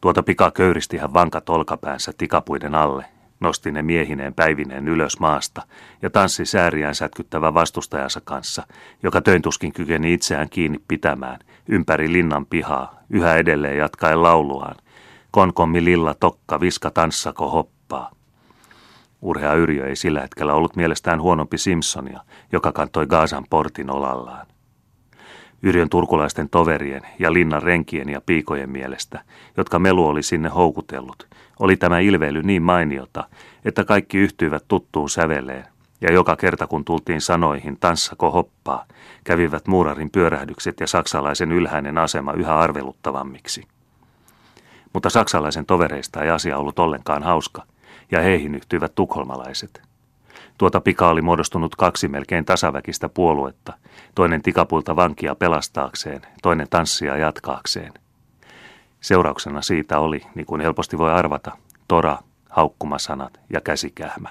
Tuota 0.00 0.22
pika 0.22 0.50
köyristi 0.50 0.96
hän 0.96 1.14
vankat 1.14 1.48
olkapäänsä 1.48 2.12
tikapuiden 2.18 2.74
alle, 2.74 3.04
nosti 3.40 3.72
ne 3.72 3.82
miehineen 3.82 4.34
päivineen 4.34 4.88
ylös 4.88 5.20
maasta 5.20 5.62
ja 6.02 6.10
tanssi 6.10 6.46
sääriään 6.46 6.94
sätkyttävä 6.94 7.54
vastustajansa 7.54 8.20
kanssa, 8.24 8.66
joka 9.02 9.20
töintuskin 9.20 9.72
kykeni 9.72 10.14
itseään 10.14 10.48
kiinni 10.48 10.78
pitämään 10.88 11.38
ympäri 11.68 12.12
linnan 12.12 12.46
pihaa, 12.46 13.02
yhä 13.10 13.36
edelleen 13.36 13.78
jatkaen 13.78 14.22
lauluaan. 14.22 14.76
Konkommi 15.30 15.84
lilla 15.84 16.14
tokka, 16.14 16.60
viska 16.60 16.90
tanssako 16.90 17.50
hoppaa. 17.50 18.10
Urhea 19.22 19.54
Yrjö 19.54 19.86
ei 19.86 19.96
sillä 19.96 20.20
hetkellä 20.20 20.54
ollut 20.54 20.76
mielestään 20.76 21.20
huonompi 21.20 21.58
Simpsonia, 21.58 22.20
joka 22.52 22.72
kantoi 22.72 23.06
Gaasan 23.06 23.44
portin 23.50 23.90
olallaan. 23.90 24.46
Yrjön 25.62 25.90
turkulaisten 25.90 26.48
toverien 26.48 27.02
ja 27.18 27.32
linnan 27.32 27.62
renkien 27.62 28.08
ja 28.08 28.20
piikojen 28.20 28.70
mielestä, 28.70 29.20
jotka 29.56 29.78
melu 29.78 30.06
oli 30.06 30.22
sinne 30.22 30.48
houkutellut, 30.48 31.26
oli 31.60 31.76
tämä 31.76 31.98
ilveily 31.98 32.42
niin 32.42 32.62
mainiota, 32.62 33.24
että 33.64 33.84
kaikki 33.84 34.18
yhtyivät 34.18 34.64
tuttuun 34.68 35.10
säveleen, 35.10 35.64
ja 36.00 36.12
joka 36.12 36.36
kerta 36.36 36.66
kun 36.66 36.84
tultiin 36.84 37.20
sanoihin 37.20 37.76
tanssako 37.80 38.30
hoppaa, 38.30 38.84
kävivät 39.24 39.66
muurarin 39.66 40.10
pyörähdykset 40.10 40.80
ja 40.80 40.86
saksalaisen 40.86 41.52
ylhäinen 41.52 41.98
asema 41.98 42.32
yhä 42.32 42.58
arveluttavammiksi. 42.58 43.64
Mutta 44.92 45.10
saksalaisen 45.10 45.66
tovereista 45.66 46.22
ei 46.22 46.30
asia 46.30 46.58
ollut 46.58 46.78
ollenkaan 46.78 47.22
hauska, 47.22 47.62
ja 48.10 48.20
heihin 48.20 48.54
yhtyivät 48.54 48.94
tukholmalaiset– 48.94 49.80
Tuota 50.58 50.80
pika 50.80 51.08
oli 51.08 51.22
muodostunut 51.22 51.76
kaksi 51.76 52.08
melkein 52.08 52.44
tasaväkistä 52.44 53.08
puoluetta, 53.08 53.72
toinen 54.14 54.42
tikapuilta 54.42 54.96
vankia 54.96 55.34
pelastaakseen, 55.34 56.22
toinen 56.42 56.66
tanssia 56.70 57.16
jatkaakseen. 57.16 57.92
Seurauksena 59.00 59.62
siitä 59.62 59.98
oli, 59.98 60.22
niin 60.34 60.46
kuin 60.46 60.60
helposti 60.60 60.98
voi 60.98 61.12
arvata, 61.12 61.52
tora, 61.88 62.18
haukkumasanat 62.50 63.40
ja 63.52 63.60
käsikähmä. 63.60 64.28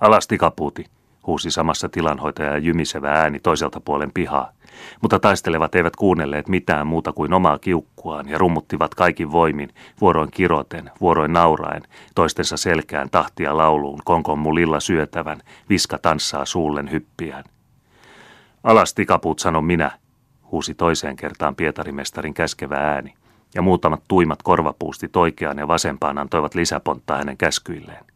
Alas 0.00 0.26
tikapuuti, 0.26 0.84
huusi 1.28 1.50
samassa 1.50 1.88
tilanhoitaja 1.88 2.58
jymisevä 2.58 3.12
ääni 3.12 3.40
toiselta 3.40 3.80
puolen 3.80 4.12
pihaa, 4.14 4.52
mutta 5.02 5.18
taistelevat 5.18 5.74
eivät 5.74 5.96
kuunnelleet 5.96 6.48
mitään 6.48 6.86
muuta 6.86 7.12
kuin 7.12 7.32
omaa 7.32 7.58
kiukkuaan 7.58 8.28
ja 8.28 8.38
rummuttivat 8.38 8.94
kaikin 8.94 9.32
voimin, 9.32 9.68
vuoroin 10.00 10.30
kiroten, 10.30 10.90
vuoroin 11.00 11.32
nauraen, 11.32 11.82
toistensa 12.14 12.56
selkään 12.56 13.10
tahtia 13.10 13.56
lauluun, 13.56 14.00
konkon 14.04 14.38
mulilla 14.38 14.80
syötävän, 14.80 15.40
viska 15.68 15.98
tanssaa 15.98 16.44
suullen 16.44 16.90
hyppiään. 16.90 17.44
Alas 18.64 18.94
tikapuut, 18.94 19.38
sano 19.38 19.62
minä, 19.62 19.90
huusi 20.52 20.74
toiseen 20.74 21.16
kertaan 21.16 21.56
Pietarimestarin 21.56 22.34
käskevä 22.34 22.76
ääni, 22.76 23.14
ja 23.54 23.62
muutamat 23.62 24.02
tuimat 24.08 24.42
korvapuustit 24.42 25.16
oikeaan 25.16 25.58
ja 25.58 25.68
vasempaan 25.68 26.18
antoivat 26.18 26.54
lisäponttaa 26.54 27.18
hänen 27.18 27.36
käskyilleen. 27.36 28.07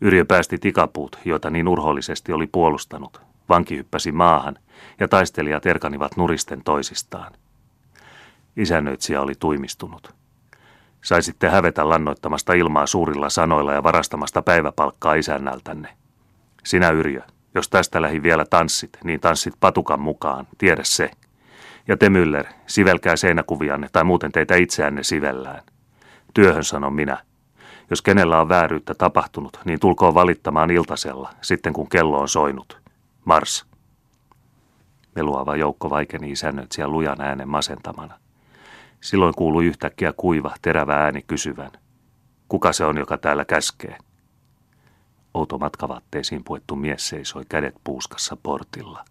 Yrjö 0.00 0.24
päästi 0.24 0.58
tikapuut, 0.58 1.18
joita 1.24 1.50
niin 1.50 1.68
urhollisesti 1.68 2.32
oli 2.32 2.46
puolustanut. 2.46 3.20
Vanki 3.48 3.76
hyppäsi 3.76 4.12
maahan, 4.12 4.56
ja 5.00 5.08
taistelijat 5.08 5.66
erkanivat 5.66 6.16
nuristen 6.16 6.62
toisistaan. 6.64 7.32
Isännöitsijä 8.56 9.20
oli 9.20 9.32
tuimistunut. 9.38 10.14
Saisitte 11.02 11.48
hävetä 11.48 11.88
lannoittamasta 11.88 12.52
ilmaa 12.52 12.86
suurilla 12.86 13.30
sanoilla 13.30 13.72
ja 13.72 13.82
varastamasta 13.82 14.42
päiväpalkkaa 14.42 15.14
isännältänne. 15.14 15.88
Sinä 16.64 16.90
Yrjö, 16.90 17.20
jos 17.54 17.68
tästä 17.68 18.02
lähi 18.02 18.22
vielä 18.22 18.44
tanssit, 18.44 18.90
niin 19.04 19.20
tanssit 19.20 19.54
patukan 19.60 20.00
mukaan, 20.00 20.46
tiedä 20.58 20.82
se. 20.84 21.10
Ja 21.88 21.96
te 21.96 22.08
Müller, 22.08 22.46
sivelkää 22.66 23.16
seinäkuvianne 23.16 23.88
tai 23.92 24.04
muuten 24.04 24.32
teitä 24.32 24.54
itseänne 24.56 25.02
sivellään. 25.02 25.62
Työhön 26.34 26.64
sanon 26.64 26.92
minä. 26.92 27.18
Jos 27.90 28.02
kenellä 28.02 28.40
on 28.40 28.48
vääryyttä 28.48 28.94
tapahtunut, 28.94 29.60
niin 29.64 29.80
tulkoon 29.80 30.14
valittamaan 30.14 30.70
iltasella, 30.70 31.30
sitten 31.40 31.72
kun 31.72 31.88
kello 31.88 32.20
on 32.20 32.28
soinut. 32.28 32.80
Mars. 33.24 33.66
Meluava 35.14 35.56
joukko 35.56 35.90
vaikeni 35.90 36.30
isännöitsijä 36.30 36.88
lujan 36.88 37.20
äänen 37.20 37.48
masentamana. 37.48 38.18
Silloin 39.00 39.34
kuului 39.34 39.66
yhtäkkiä 39.66 40.12
kuiva, 40.16 40.54
terävä 40.62 40.94
ääni 40.94 41.22
kysyvän. 41.22 41.70
Kuka 42.48 42.72
se 42.72 42.84
on, 42.84 42.98
joka 42.98 43.18
täällä 43.18 43.44
käskee? 43.44 43.98
Outo 45.34 45.58
matkavaatteisiin 45.58 46.44
puettu 46.44 46.76
mies 46.76 47.08
seisoi 47.08 47.44
kädet 47.48 47.74
puuskassa 47.84 48.36
portilla. 48.42 49.04